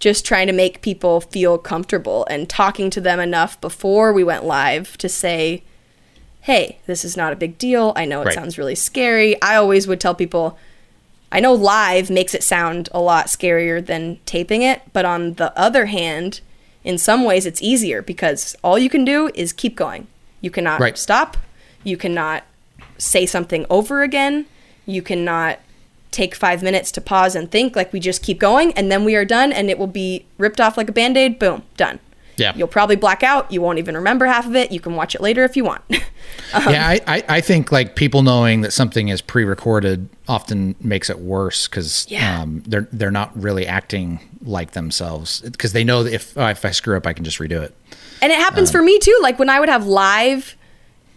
[0.00, 4.44] just trying to make people feel comfortable and talking to them enough before we went
[4.44, 5.62] live to say
[6.42, 8.34] hey this is not a big deal i know it Right.
[8.34, 10.58] sounds really scary i always would tell people
[11.30, 15.52] I know live makes it sound a lot scarier than taping it, but on the
[15.60, 16.40] other hand,
[16.84, 20.06] in some ways it's easier because all you can do is keep going.
[20.40, 20.96] You cannot Right.
[20.98, 21.36] stop.
[21.84, 22.44] You cannot
[22.98, 24.46] say something over again.
[24.86, 25.58] You cannot
[26.10, 27.76] take five minutes to pause and think.
[27.76, 30.60] Like we just keep going and then we are done and it will be ripped
[30.60, 31.38] off like a band aid.
[31.38, 31.98] Boom, done.
[32.36, 32.52] Yeah.
[32.54, 33.50] You'll probably black out.
[33.52, 34.70] You won't even remember half of it.
[34.70, 35.82] You can watch it later if you want.
[35.90, 36.00] yeah,
[36.54, 41.66] I, I, I think like people knowing that something is pre-recorded often makes it worse
[41.66, 42.40] because Yeah.
[42.42, 46.64] um, they're they're not really acting like themselves because they know that if oh, if
[46.64, 47.74] I screw up, I can just redo it.
[48.20, 49.18] And it happens for me too.
[49.22, 50.56] Like when I would have live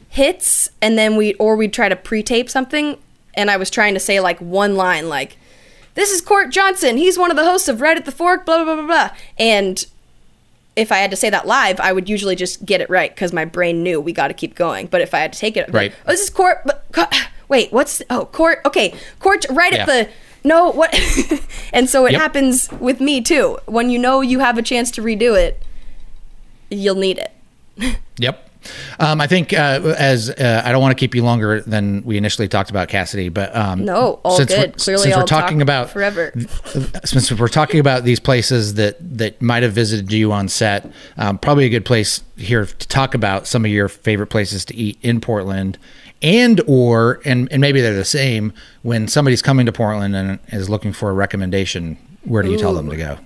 [0.10, 2.98] hits and then we or we'd try to pre-tape something
[3.34, 5.38] and I was trying to say like one line like
[5.94, 6.98] this is Cort Johnson.
[6.98, 9.10] He's one of the hosts of Right at the Fork, blah blah blah blah blah.
[9.38, 9.86] And
[10.76, 13.34] if I had to say that live, I would usually just get it right because
[13.34, 14.88] my brain knew we got to keep going.
[14.88, 15.94] But if I had to take it, I'd like, Right.
[16.08, 16.60] oh, this is Cort.
[16.66, 16.86] But,
[17.50, 18.60] wait, what's oh Cort?
[18.66, 19.46] Okay, Cort.
[19.50, 19.80] Right Yeah.
[19.82, 20.10] at the
[20.46, 20.94] no what?
[21.74, 22.22] and so it Yep.
[22.22, 23.60] happens with me too.
[23.66, 25.62] When you know you have a chance to redo it,
[26.72, 27.32] you'll need it.
[28.18, 28.50] Yep.
[29.00, 32.18] Um, I think uh, as uh, I don't want to keep you longer than we
[32.18, 34.74] initially talked about Cassidy, but um, No, all since good.
[34.74, 36.32] We're, Clearly, since we're talking talk about forever.
[37.04, 41.40] since we're talking about these places that that might have visited you on set, um,
[41.40, 45.00] probably a good place here to talk about some of your favorite places to eat
[45.02, 45.80] in Portland,
[46.22, 48.54] and or and and maybe they're the same.
[48.84, 52.76] When somebody's coming to Portland and is looking for a recommendation, where do you tell
[52.76, 53.18] them to go?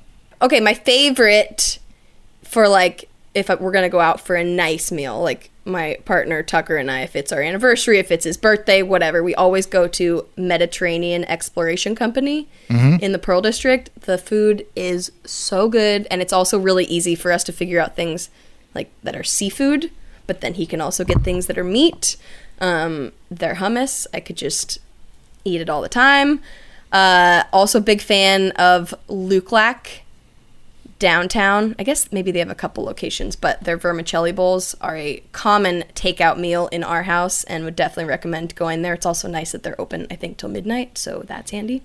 [0.42, 1.80] okay, my favorite
[2.44, 6.78] for like if we're gonna go out for a nice meal, like my partner Tucker
[6.78, 10.26] and I, if it's our anniversary, if it's his birthday, whatever, we always go to
[10.38, 12.48] Mediterranean Exploration Company
[13.02, 13.90] in the Pearl District.
[14.02, 17.96] The food is so good, and it's also really easy for us to figure out
[17.96, 18.30] things
[18.74, 19.92] like that are seafood,
[20.28, 22.16] but then he can also get things that are meat.
[22.62, 24.80] Um, their hummus, I could just
[25.44, 26.42] eat it all the time.
[26.92, 30.05] Uh, also, big fan of Luc Lac
[31.06, 31.76] downtown.
[31.78, 35.84] I guess maybe they have a couple locations, but their vermicelli bowls are a common
[35.94, 38.96] takeout meal in our house and would definitely recommend going there.
[38.96, 41.84] It's also nice that they're open, I think, till midnight, so that's handy.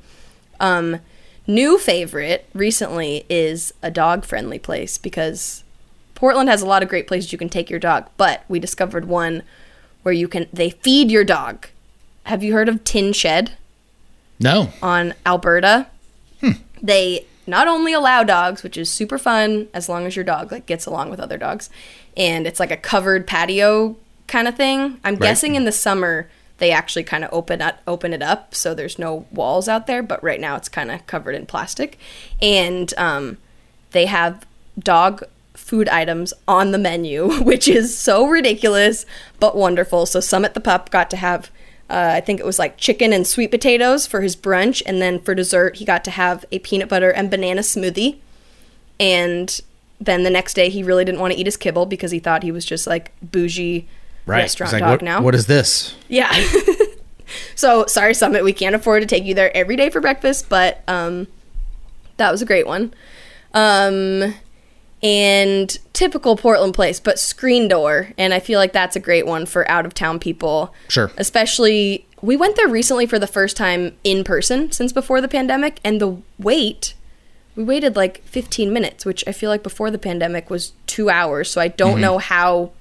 [0.58, 1.00] Um,
[1.46, 5.64] new favorite recently is a dog friendly place because
[6.14, 9.04] Portland has a lot of great places you can take your dog, but we discovered
[9.04, 9.42] one
[10.02, 11.66] where you can they feed your dog.
[12.24, 13.52] Have you heard of Tin Shed?
[14.38, 15.88] No, on Alberta.
[16.82, 20.66] They not only allow dogs, which is super fun as long as your dog like
[20.66, 21.70] gets along with other dogs,
[22.16, 25.00] and it's like a covered patio kind of thing.
[25.04, 26.28] I'm guessing in the summer
[26.58, 30.02] they actually kind of open up open it up so there's no walls out there,
[30.02, 31.98] but right now it's kind of covered in plastic.
[32.40, 33.38] And um,
[33.90, 34.46] they have
[34.78, 35.24] dog
[35.54, 39.06] food items on the menu, which is so ridiculous
[39.38, 40.06] but wonderful.
[40.06, 41.50] So Summit the pup got to have
[41.90, 45.20] uh, I think it was like chicken and sweet potatoes for his brunch, and then
[45.20, 48.18] for dessert he got to have a peanut butter and banana smoothie.
[48.98, 49.60] And
[50.00, 52.42] then the next day he really didn't want to eat his kibble because he thought
[52.42, 53.88] he was just like bougie
[54.26, 54.38] right?
[54.42, 55.22] restaurant like, dog what, now.
[55.22, 55.94] what is this?
[56.08, 56.30] Yeah.
[57.56, 60.82] so sorry, Summit, we can't afford to take you there every day for breakfast, but
[60.86, 61.26] um,
[62.18, 62.94] that was a great one.
[63.52, 64.34] Um,
[65.02, 69.46] and typical Portland place, but screen door, and I feel like that's a great one
[69.46, 70.74] for out of town people.
[70.88, 71.10] Sure.
[71.16, 75.80] Especially, we went there recently for the first time in person since before the pandemic,
[75.84, 76.94] and the wait.
[77.56, 81.50] We waited like 15 minutes, which I feel like before the pandemic was two hours.
[81.50, 82.00] So I don't mm-hmm.
[82.00, 82.72] know how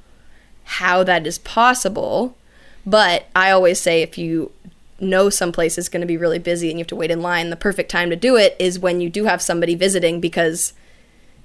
[0.64, 2.38] how that is possible.
[2.86, 4.52] But I always say if you
[5.00, 7.22] know some place is going to be really busy and you have to wait in
[7.22, 10.74] line, the perfect time to do it is when you do have somebody visiting because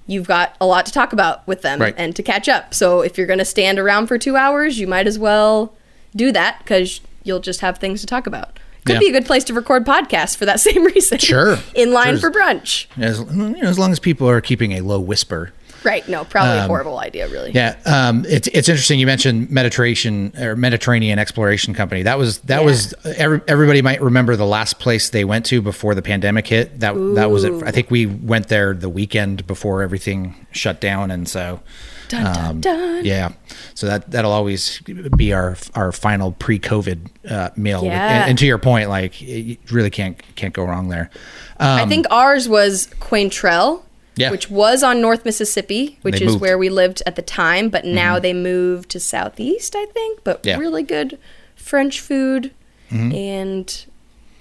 [0.06, 1.94] you've got a lot to talk about with them Right.
[1.96, 2.74] and to catch up.
[2.74, 5.74] So if you're going to stand around for two hours, you might as well
[6.14, 8.58] do that because you'll just have things to talk about.
[8.84, 8.98] Could Yeah.
[9.00, 11.18] be a good place to record podcasts for that same reason.
[11.18, 11.58] Sure.
[11.74, 12.30] in line Sure.
[12.30, 12.84] for brunch.
[12.98, 15.52] As, you know, as long as people are keeping a low whisper.
[15.84, 16.08] Right.
[16.08, 17.52] No, probably a horrible idea, really.
[17.52, 18.98] Yeah, um, it's it's interesting.
[18.98, 22.02] You mentioned Mediterranean or Mediterranean Exploration Company.
[22.02, 22.66] That was that Yeah.
[22.66, 26.80] was every, everybody might remember the last place they went to before the pandemic hit.
[26.80, 27.52] That that was it.
[27.64, 31.60] I think we went there the weekend before everything shut down, and so
[32.08, 33.32] Dun, dun, um, yeah.
[33.74, 34.80] So that that'll always
[35.16, 37.82] be our our final pre-COVID uh, meal.
[37.84, 38.20] Yeah.
[38.20, 41.10] And, and to your point, like you really can't can't go wrong there.
[41.58, 43.82] I think ours was Quaintrelle,
[44.16, 44.30] Yeah.
[44.30, 46.40] which was on North Mississippi, which is moved.
[46.40, 50.20] where we lived at the time, but now they moved to Southeast, I think.
[50.22, 50.58] But Yeah.
[50.58, 51.18] really good
[51.56, 52.52] French food
[52.90, 53.86] and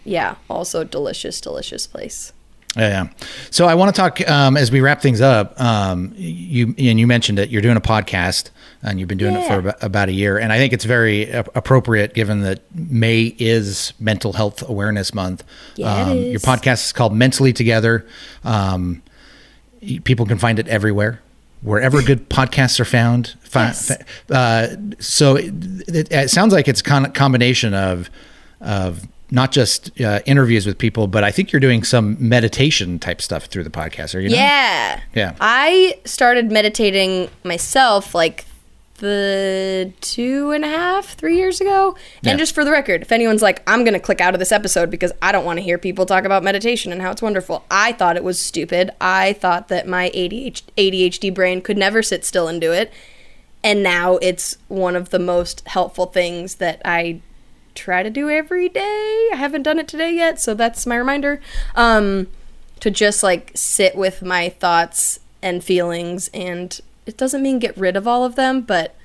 [0.05, 2.33] yeah, also delicious, delicious place.
[2.75, 3.25] Yeah, yeah.
[3.51, 5.59] So I want to talk um, as we wrap things up.
[5.61, 7.49] Um, you and you mentioned it.
[7.49, 8.49] You're doing a podcast,
[8.81, 10.39] and you've been doing it for about, a year.
[10.39, 15.43] And I think it's very appropriate given that May is Mental Health Awareness Month.
[15.75, 18.07] Yeah, it um, Your podcast is called Mentally Together.
[18.43, 19.03] Um,
[20.03, 21.21] people can find it everywhere.
[21.61, 23.91] Wherever good podcasts are found, Yes.
[24.29, 25.53] uh, so it,
[25.87, 28.09] it, it sounds like it's a con- combination of
[28.59, 33.21] of not just uh, interviews with people, but I think you're doing some meditation type
[33.21, 34.13] stuff through the podcast.
[34.13, 34.29] Are you?
[34.29, 35.01] Yeah.
[35.15, 35.35] Yeah.
[35.39, 38.45] I started meditating myself like
[39.03, 41.97] the two and a half, three years ago.
[42.21, 42.29] Yeah.
[42.29, 44.53] And just for the record, if anyone's like, I'm going to click out of this
[44.53, 47.65] episode because I don't want to hear people talk about meditation and how it's wonderful,
[47.69, 48.91] I thought it was stupid.
[49.01, 52.93] I thought that my ADHD, ADHD brain could never sit still and do it.
[53.61, 57.19] And now it's one of the most helpful things that I
[57.75, 59.29] try to do every day.
[59.33, 61.41] I haven't done it today yet, so that's my reminder.
[61.75, 62.27] Um,
[62.79, 67.95] to just like sit with my thoughts and feelings, and it doesn't mean get rid
[67.95, 68.95] of all of them, but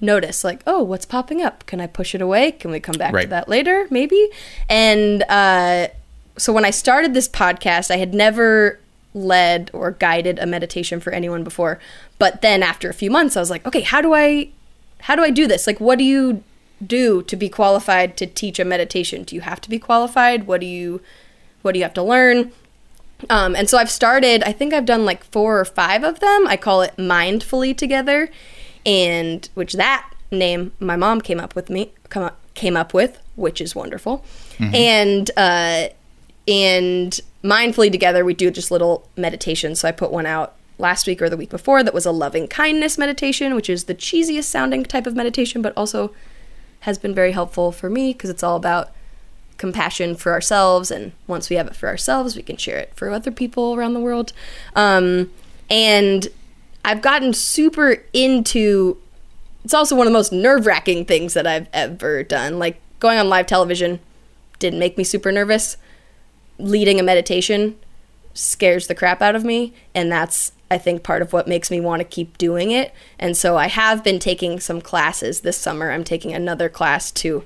[0.00, 1.64] notice like, oh, what's popping up?
[1.66, 2.52] Can I push it away?
[2.52, 3.86] Can we come back to that later?
[3.90, 4.28] Maybe.
[4.68, 5.88] And uh,
[6.36, 8.78] so when I started this podcast, I had never
[9.14, 11.80] led or guided a meditation for anyone before.
[12.18, 14.50] But then after a few months, I was like, okay, how do I
[15.00, 15.66] how do I do this?
[15.66, 16.42] Like, what do you
[16.84, 19.24] do to be qualified to teach a meditation?
[19.24, 20.46] Do you have to be qualified?
[20.46, 21.00] What do you
[21.62, 22.52] what do you have to learn?
[23.30, 24.42] Um, and so I've started.
[24.44, 26.46] I think I've done like four or five of them.
[26.46, 28.30] I call it mindfully together,
[28.84, 33.20] and which that name my mom came up with me come up, came up with,
[33.36, 34.24] which is wonderful.
[34.74, 35.88] And uh,
[36.48, 39.80] and mindfully together we do just little meditations.
[39.80, 42.46] So I put one out last week or the week before that was a loving
[42.48, 46.12] kindness meditation, which is the cheesiest sounding type of meditation, but also
[46.80, 48.90] has been very helpful for me because it's all about
[49.58, 53.10] compassion for ourselves and once we have it for ourselves we can share it for
[53.10, 54.32] other people around the world.
[54.74, 55.30] Um,
[55.70, 56.28] and
[56.84, 58.96] i've gotten super into
[59.64, 62.58] it's also one of the most nerve-wracking things that i've ever done.
[62.58, 64.00] Like going on live television
[64.58, 65.76] didn't make me super nervous.
[66.58, 67.76] Leading a meditation
[68.32, 71.80] scares the crap out of me and that's i think part of what makes me
[71.80, 72.92] want to keep doing it.
[73.18, 75.90] And so i have been taking some classes this summer.
[75.90, 77.44] I'm taking another class to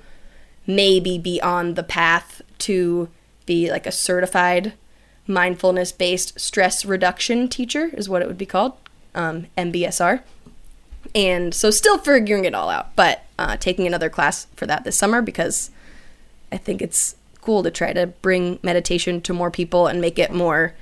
[0.66, 3.08] maybe be on the path to
[3.46, 4.72] be like a certified
[5.26, 8.74] mindfulness based stress reduction teacher is what it would be called
[9.14, 10.22] um, mbsr
[11.14, 14.96] and so still figuring it all out but uh, taking another class for that this
[14.96, 15.70] summer because
[16.52, 20.32] i think it's cool to try to bring meditation to more people and make it
[20.32, 20.74] more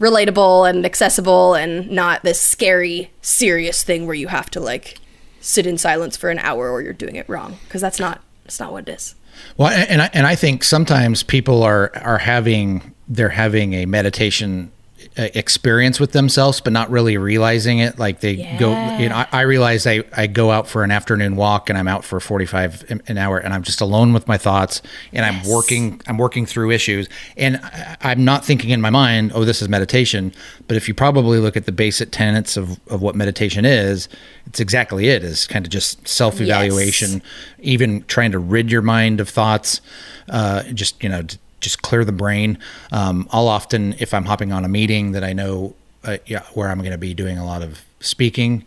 [0.00, 4.98] relatable and accessible and not this scary serious thing where you have to like
[5.40, 8.60] sit in silence for an hour or you're doing it wrong because that's not that's
[8.60, 9.16] not what it is.
[9.56, 14.70] Well, and I, and I think sometimes people are are having they're having a meditation
[15.16, 17.98] experience with themselves, but not really realizing it.
[17.98, 21.36] Like they go, you know, I, I realize I, I go out for an afternoon
[21.36, 24.82] walk and I'm out for 45 an- hour and I'm just alone with my thoughts
[25.12, 29.32] and I'm working, I'm working through issues and I, I'm not thinking in my mind,
[29.34, 30.32] oh, this is meditation.
[30.68, 34.08] But if you probably look at the basic tenets of, of what meditation is,
[34.46, 37.22] it's exactly it is kind of just self evaluation, Yes.
[37.60, 39.80] even trying to rid your mind of thoughts,
[40.28, 41.22] uh, just, you know,
[41.66, 42.58] just clear the brain.
[42.92, 46.68] Um, I'll often, if I'm hopping on a meeting that I know uh, yeah, where
[46.68, 48.64] I'm going to be doing a lot of speaking,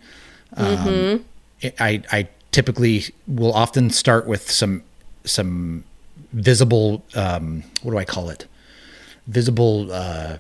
[0.58, 1.24] um,
[1.80, 4.84] I, I typically will often start with some
[5.24, 5.86] some
[6.34, 8.48] visible um, what do I call it?
[9.28, 10.38] Visible uh,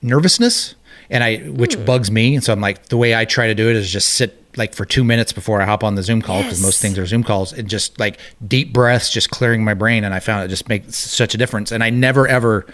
[0.00, 0.74] nervousness,
[1.10, 2.34] and I which bugs me.
[2.34, 4.74] And so I'm like, the way I try to do it is just sit like
[4.74, 7.22] for two minutes before I hop on the Zoom call because most things are Zoom
[7.22, 10.04] calls, and just like deep breaths, just clearing my brain.
[10.04, 11.72] And I found it just makes such a difference.
[11.72, 12.66] And I never ever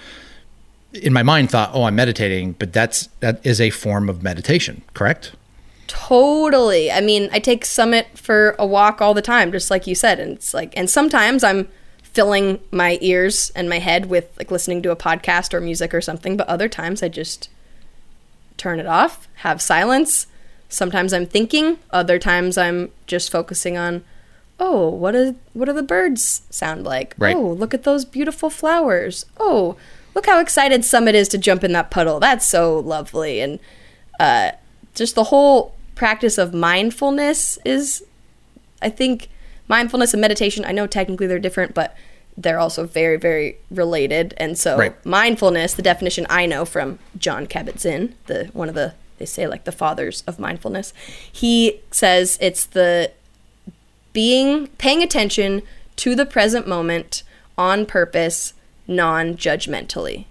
[0.92, 4.82] in my mind thought, oh, I'm meditating, but that's that is a form of meditation,
[4.94, 5.32] correct?
[5.86, 6.90] Totally.
[6.90, 10.18] I mean, I take Summit for a walk all the time, just like you said.
[10.18, 11.68] And it's like, and sometimes I'm
[12.02, 16.00] filling my ears and my head with like listening to a podcast or music or
[16.00, 17.50] something, but other times I just
[18.56, 20.26] turn it off, have silence.
[20.74, 24.04] Sometimes I'm thinking, other times I'm just focusing on,
[24.58, 27.14] oh, what do what do the birds sound like?
[27.18, 27.36] Right.
[27.36, 29.24] Oh, look at those beautiful flowers.
[29.38, 29.76] Oh,
[30.14, 32.18] look how excited Summit is to jump in that puddle.
[32.20, 33.40] That's so lovely.
[33.40, 33.58] And
[34.18, 34.52] uh,
[34.94, 38.04] just the whole practice of mindfulness is,
[38.82, 39.28] I think,
[39.68, 40.64] mindfulness and meditation.
[40.64, 41.96] I know technically they're different, but
[42.36, 44.34] they're also very, very related.
[44.38, 45.06] And so, Right.
[45.06, 49.64] mindfulness, the definition I know from Jon Kabat-Zinn, the one of the they say like
[49.64, 50.92] the fathers of mindfulness,
[51.30, 53.12] he says it's the
[54.12, 55.62] being paying attention
[55.96, 57.22] to the present moment
[57.56, 58.54] on purpose,
[58.86, 60.24] non-judgmentally.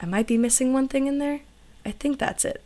[0.00, 1.40] I might be missing one thing in there.
[1.84, 2.62] I think that's it.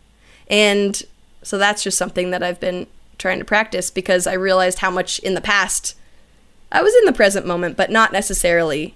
[0.48, 1.02] And
[1.42, 2.86] so that's just something that I've been
[3.18, 5.96] trying to practice because I realized how much in the past
[6.70, 8.94] I was in the present moment, but not necessarily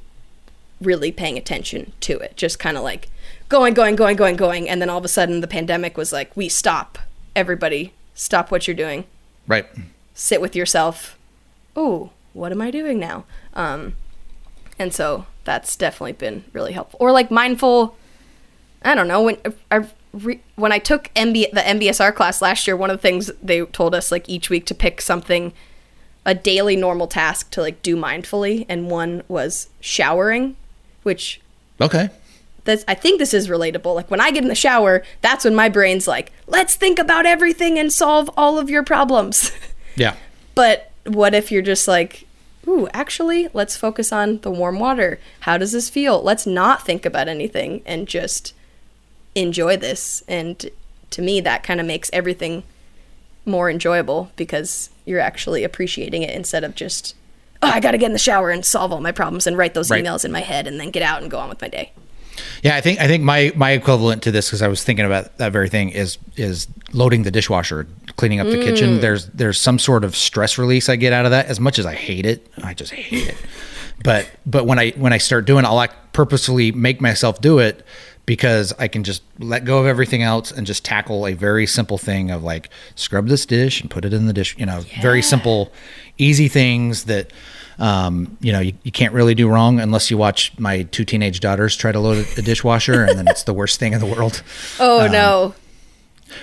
[0.80, 2.36] really paying attention to it.
[2.36, 3.08] Just kind of like
[3.48, 4.68] going, going, going, going, going.
[4.68, 6.98] And then all of a sudden the pandemic was like, we stop.
[7.34, 9.04] Everybody, stop what you're doing.
[9.46, 9.66] Right.
[10.14, 11.18] Sit with yourself.
[11.74, 13.24] Oh, what am I doing now?
[13.54, 13.96] Um,
[14.78, 16.98] and so that's definitely been really helpful.
[17.00, 17.96] Or like mindful.
[18.82, 19.38] I don't know when
[19.70, 22.76] I re, when I took MB, the MBSR class last year.
[22.76, 25.52] One of the things they told us like each week to pick something,
[26.24, 30.56] a daily normal task to like do mindfully, and one was showering,
[31.02, 31.40] which
[31.80, 32.10] Okay.
[32.66, 33.94] This I think this is relatable.
[33.94, 37.24] Like when I get in the shower, that's when my brain's like, let's think about
[37.26, 39.52] everything and solve all of your problems.
[39.98, 40.14] Yeah.
[40.54, 42.26] But what if you're just like,
[42.68, 45.18] ooh, actually, let's focus on the warm water.
[45.40, 46.20] How does this feel?
[46.22, 48.52] Let's not think about anything and just
[49.34, 50.22] enjoy this.
[50.28, 50.68] And
[51.10, 52.62] to me, that kind of makes everything
[53.46, 57.14] more enjoyable because you're actually appreciating it instead of just,
[57.62, 59.72] oh, I got to get in the shower and solve all my problems and write
[59.72, 60.04] those Right.
[60.04, 61.92] emails in my head and then get out and go on with my day.
[62.62, 65.38] Yeah, I think I think my my equivalent to this because I was thinking about
[65.38, 68.98] that very thing is is loading the dishwasher, cleaning up the kitchen.
[68.98, 69.00] Mm.
[69.00, 71.46] There's there's some sort of stress release I get out of that.
[71.46, 73.36] As much as I hate it, I just hate it.
[74.02, 77.58] But but when I when I start doing, it, I'll like purposefully make myself do
[77.58, 77.84] it
[78.26, 81.96] because I can just let go of everything else and just tackle a very simple
[81.96, 84.56] thing of like scrub this dish and put it in the dish.
[84.58, 85.72] You know, very simple,
[86.18, 87.32] easy things that
[87.78, 91.40] um, you know you, you can't really do wrong unless you watch my two teenage
[91.40, 94.42] daughters try to load a dishwasher and then it's the worst thing in the world.
[94.78, 95.54] Oh, no.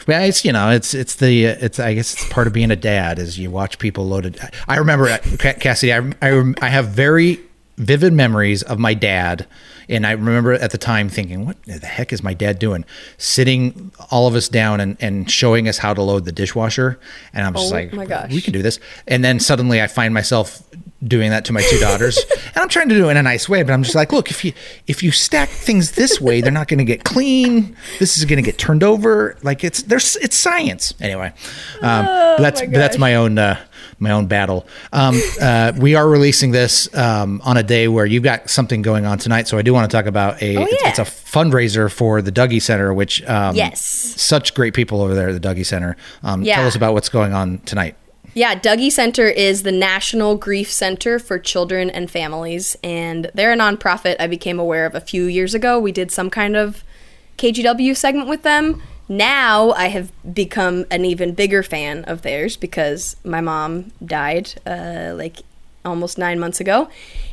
[0.07, 2.75] Well, it's you know, it's it's the it's I guess it's part of being a
[2.75, 4.39] dad is you watch people load loaded.
[4.67, 5.93] I remember uh, Ca- Cassidy.
[5.93, 7.39] I I, I have very
[7.77, 9.45] vivid memories of my dad,
[9.89, 12.85] and I remember at the time thinking, "What the heck is my dad doing?"
[13.17, 16.99] Sitting all of us down and and showing us how to load the dishwasher,
[17.33, 18.31] and I'm just Oh like, my gosh.
[18.31, 20.63] "We can do this." And then suddenly I find myself
[21.07, 22.19] doing that to my two daughters.
[22.55, 24.29] And i'm trying to do it in a nice way but i'm just like look
[24.29, 24.53] if you
[24.85, 27.75] if you stack things this way they're not going to get clean.
[27.99, 29.35] This is going to get turned over.
[29.41, 30.93] Like it's there's it's science.
[31.01, 31.33] Anyway
[31.81, 33.59] um but that's my that's my own uh
[33.99, 34.67] my own battle.
[34.91, 39.05] Um uh we are releasing this um on a day where you've got something going
[39.07, 39.47] on tonight.
[39.47, 40.89] So i do want to talk about a it's, yeah.
[40.89, 43.81] it's a fundraiser for the Dougy center which um Yes.
[43.81, 45.97] such great people over there at the Dougy center.
[46.21, 46.57] Um Yeah.
[46.57, 47.95] tell us about what's going on tonight
[48.35, 53.57] Yeah, Dougy Center is the National Grief Center for Children and Families, and they're a
[53.57, 55.79] nonprofit I became aware of a few years ago.
[55.79, 56.83] We did some kind of
[57.37, 58.81] KGW segment with them.
[59.07, 65.13] Now I have become an even bigger fan of theirs because my mom died uh,
[65.15, 65.41] like
[65.85, 66.89] almost nine months ago.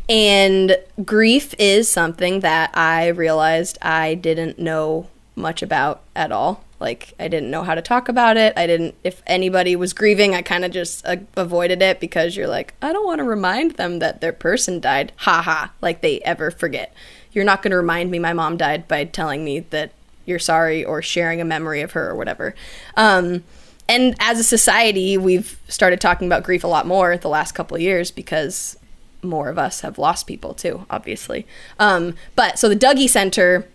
[0.07, 6.63] And grief is something that I realized I didn't know much about at all.
[6.81, 8.55] Like, I didn't know how to talk about it.
[8.57, 12.49] I didn't, if anybody was grieving, I kind of just uh, avoided it because you're
[12.49, 15.13] like, I don't want to remind them that their person died.
[15.19, 15.73] Ha ha.
[15.83, 16.93] Like, they ever forget.
[17.33, 19.93] You're not going to remind me my mom died by telling me that
[20.25, 22.55] you're sorry or sharing a memory of her or whatever.
[22.97, 23.45] Um,
[23.89, 27.75] and as a society, we've started talking about grief a lot more the last couple
[27.75, 28.79] of years because
[29.23, 31.47] more of us have lost people too, obviously.
[31.79, 33.69] Um, but so the Dougy Center,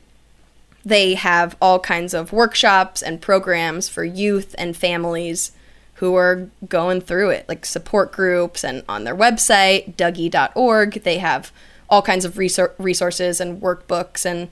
[0.85, 5.51] they have all kinds of workshops and programs for youth and families
[5.95, 11.51] who are going through it, like support groups, and on their website, dougy.org, they have
[11.89, 14.49] all kinds of resor- resources and workbooks and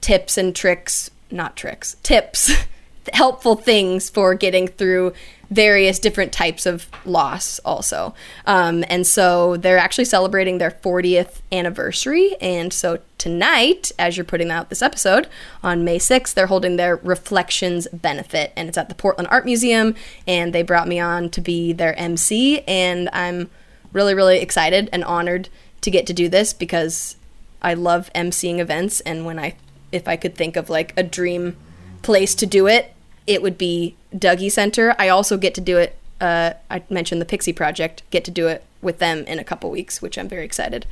[0.00, 2.52] tips and tricks, not tricks, tips,
[3.12, 5.12] helpful things for getting through
[5.50, 8.14] various different types of loss also.
[8.46, 12.36] Um, and so they're actually celebrating their 40th anniversary.
[12.40, 15.26] And so tonight, as you're putting out this episode
[15.62, 18.52] on May 6th, they're holding their Reflections benefit.
[18.56, 19.94] And it's at the Portland Art Museum.
[20.26, 22.60] And they brought me on to be their MC.
[22.68, 23.48] And I'm
[23.92, 25.48] really, really excited and honored
[25.80, 27.16] to get to do this because
[27.62, 29.00] I love emceeing events.
[29.00, 29.56] And when I,
[29.92, 31.56] if I could think of like a dream
[32.02, 32.94] place to do it,
[33.28, 34.94] it would be Dougy Center.
[34.98, 35.96] I also get to do it.
[36.20, 38.02] Uh, I mentioned the Pixie Project.
[38.10, 40.86] Get to do it with them in a couple weeks, which I'm very excited.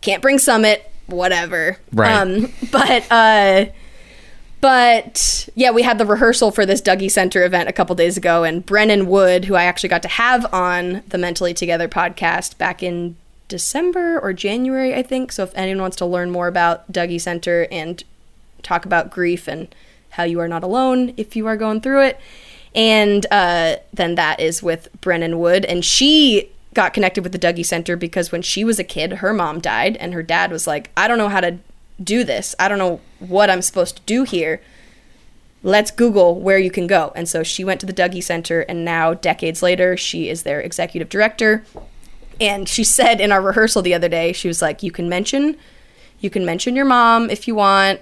[0.00, 1.78] Can't bring Summit, whatever.
[1.92, 2.12] Right.
[2.12, 3.66] Um, but uh,
[4.60, 8.44] but yeah, we had the rehearsal for this Dougy Center event a couple days ago,
[8.44, 12.84] and Brennan Wood, who I actually got to have on the Mentally Together podcast back
[12.84, 13.16] in
[13.48, 15.32] December or January, I think.
[15.32, 18.02] So if anyone wants to learn more about Dougy Center and
[18.62, 19.74] talk about grief and
[20.12, 22.20] how you are not alone if you are going through it,
[22.74, 27.64] and uh, then that is with Brennan Wood, and she got connected with the Dougy
[27.64, 30.90] Center because when she was a kid, her mom died, and her dad was like,
[30.96, 31.58] "I don't know how to
[32.02, 32.54] do this.
[32.58, 34.60] I don't know what I'm supposed to do here.
[35.62, 37.12] Let's Google where you can go.
[37.14, 40.60] And so she went to the Dougy Center, and now, decades later, she is their
[40.60, 41.64] executive director.
[42.40, 45.56] And she said in our rehearsal the other day, she was like, "You can mention,
[46.20, 48.00] you can mention your mom if you want,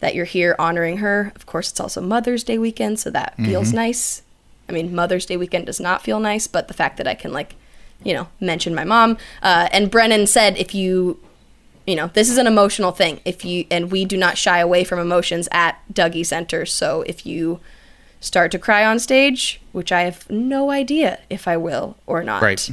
[0.00, 1.32] that you're here honoring her.
[1.36, 4.22] Of course, it's also Mother's Day weekend, so that feels nice.
[4.68, 7.32] I mean, Mother's Day weekend does not feel nice, but the fact that I can
[7.32, 7.54] like,
[8.02, 9.18] you know, mention my mom.
[9.42, 11.20] Uh, and Brennan said, if you
[11.86, 14.84] you know this is an emotional thing if you and we do not shy away
[14.84, 17.58] from emotions at Dougy center so if you
[18.20, 22.42] start to cry on stage which i have no idea if i will or not
[22.42, 22.70] Right.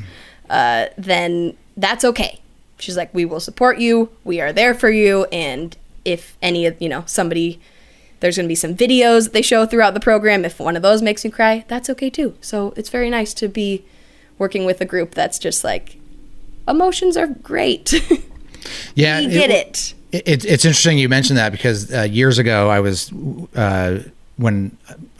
[0.49, 2.41] uh, then that's okay
[2.79, 5.75] she's like we will support you we are there for you and
[6.07, 7.59] if any of you know somebody
[8.19, 10.81] there's going to be some videos that they show throughout the program if one of
[10.81, 12.35] those makes me cry that's okay too.
[12.41, 13.83] So it's very nice to be
[14.39, 15.97] working with a group that's just like
[16.67, 17.93] emotions are great.
[18.95, 19.93] Yeah, we get it.
[20.11, 23.11] It, it, it's interesting you mentioned that because uh, years ago I was
[23.55, 24.03] uh,
[24.37, 24.75] when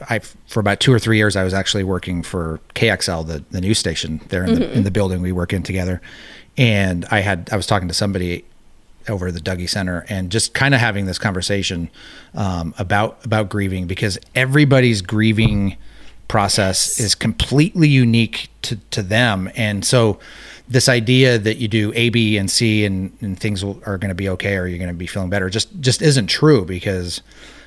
[0.10, 3.62] I for about two or three years I was actually working for KXL the, the
[3.62, 6.02] news station there in, the, in the building we work in together,
[6.58, 8.46] and I had I was talking to somebody
[9.10, 11.90] over the Dougy Center and just kind of having this conversation
[12.34, 15.78] um, about about grieving because everybody's grieving
[16.28, 19.50] process is completely unique to, to them.
[19.56, 20.20] And so
[20.68, 24.10] this idea that you do A, B, and C, and, and things will, are going
[24.10, 27.22] to be okay, or you're going to be feeling better, just just isn't true because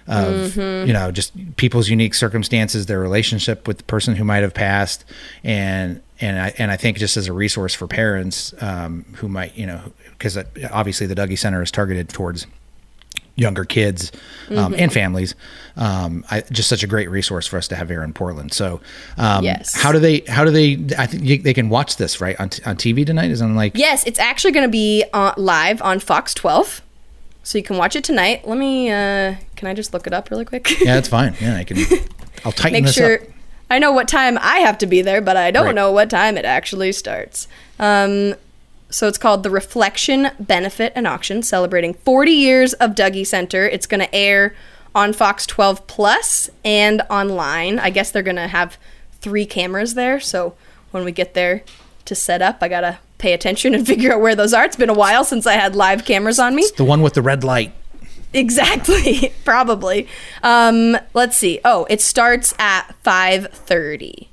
[0.07, 4.55] of you know just people's unique circumstances, their relationship with the person who might have
[4.55, 5.05] passed,
[5.43, 9.57] and and I and I think just as a resource for parents um, who might
[9.57, 10.37] you know because
[10.71, 12.47] obviously the Dougy Center is targeted towards
[13.37, 14.12] younger kids
[14.51, 15.35] um, and families.
[15.77, 18.53] Um, I, just such a great resource for us to have here in Portland.
[18.53, 18.83] So,
[19.16, 19.75] um, Yes.
[19.75, 20.21] how do they?
[20.29, 20.73] How do they?
[20.99, 23.31] I think you- they can watch this right on, t- on TV tonight.
[23.31, 26.83] Is on like Yes, it's actually going to be uh, live on Fox 12.
[27.43, 28.47] So you can watch it tonight.
[28.47, 30.68] Let me, uh, can I just look it up really quick?
[30.81, 31.35] yeah, that's fine.
[31.41, 31.79] Yeah, I can.
[32.45, 33.23] I'll tighten Make this sure.
[33.23, 33.29] up.
[33.71, 35.75] I know what time I have to be there, but I don't Right.
[35.75, 37.47] know what time it actually starts.
[37.79, 38.35] Um,
[38.91, 43.66] so it's called the Reflection Benefit and Auction, celebrating 40 years of Dougy Center.
[43.68, 44.55] It's going to air
[44.95, 47.79] on Fox 12 Plus and online.
[47.79, 48.77] I guess they're going to have
[49.21, 50.18] three cameras there.
[50.18, 50.55] So
[50.91, 51.62] when we get there
[52.07, 54.64] to set up, I got to pay attention and figure out where those are.
[54.64, 56.66] It's been a while since I had live cameras on me.
[56.77, 57.73] The one with the red light.
[58.33, 60.07] Exactly, probably.
[60.43, 61.61] Um, let's see.
[61.64, 64.28] Oh, it starts at 5:30.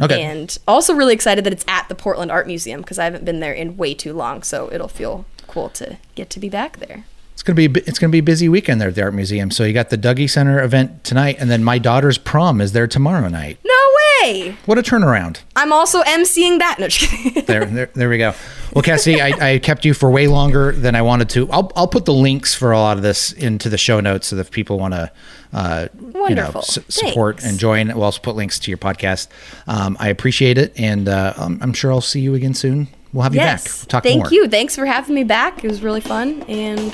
[0.00, 0.22] Okay.
[0.22, 3.40] And also really excited that it's at the Portland Art Museum because I haven't been
[3.40, 7.04] there in way too long, so it'll feel cool to get to be back there.
[7.32, 9.50] It's gonna be it's gonna be a busy weekend there at the art museum.
[9.50, 12.88] So you got the Dougy Center event tonight, and then my daughter's prom is there
[12.88, 13.58] tomorrow night.
[13.64, 13.77] No
[14.22, 14.56] way!
[14.66, 15.40] What a turnaround!
[15.56, 16.76] I'm also emceeing that.
[16.78, 16.88] No.
[17.48, 18.34] There, there, there we go.
[18.74, 21.50] Well, Cassie, I, I kept you for way longer than I wanted to.
[21.50, 24.36] I'll, I'll put the links for a lot of this into the show notes so
[24.36, 25.10] that if people want to,
[25.54, 26.60] uh, you know, Wonderful.
[26.60, 27.50] s- support Thanks.
[27.50, 29.28] and join, we'll also put links to your podcast.
[29.66, 32.88] Um, I appreciate it, and uh, I'm, I'm sure I'll see you again soon.
[33.14, 33.60] We'll have you back.
[33.64, 33.86] yes.
[33.90, 34.32] We'll Thank more.
[34.32, 34.48] you.
[34.48, 35.64] Thanks for having me back.
[35.64, 36.92] It was really fun, and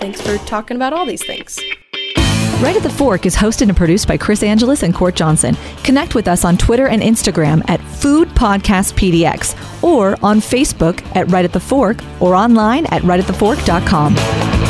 [0.00, 1.58] thanks for talking about all these things.
[2.60, 5.56] Right at the Fork is hosted and produced by Chris Angeles and Cort Johnson.
[5.84, 11.30] Connect with us on Twitter and Instagram at Food Podcast PDX or on Facebook at
[11.30, 14.65] Right at the Fork or online at rightatthefork.com.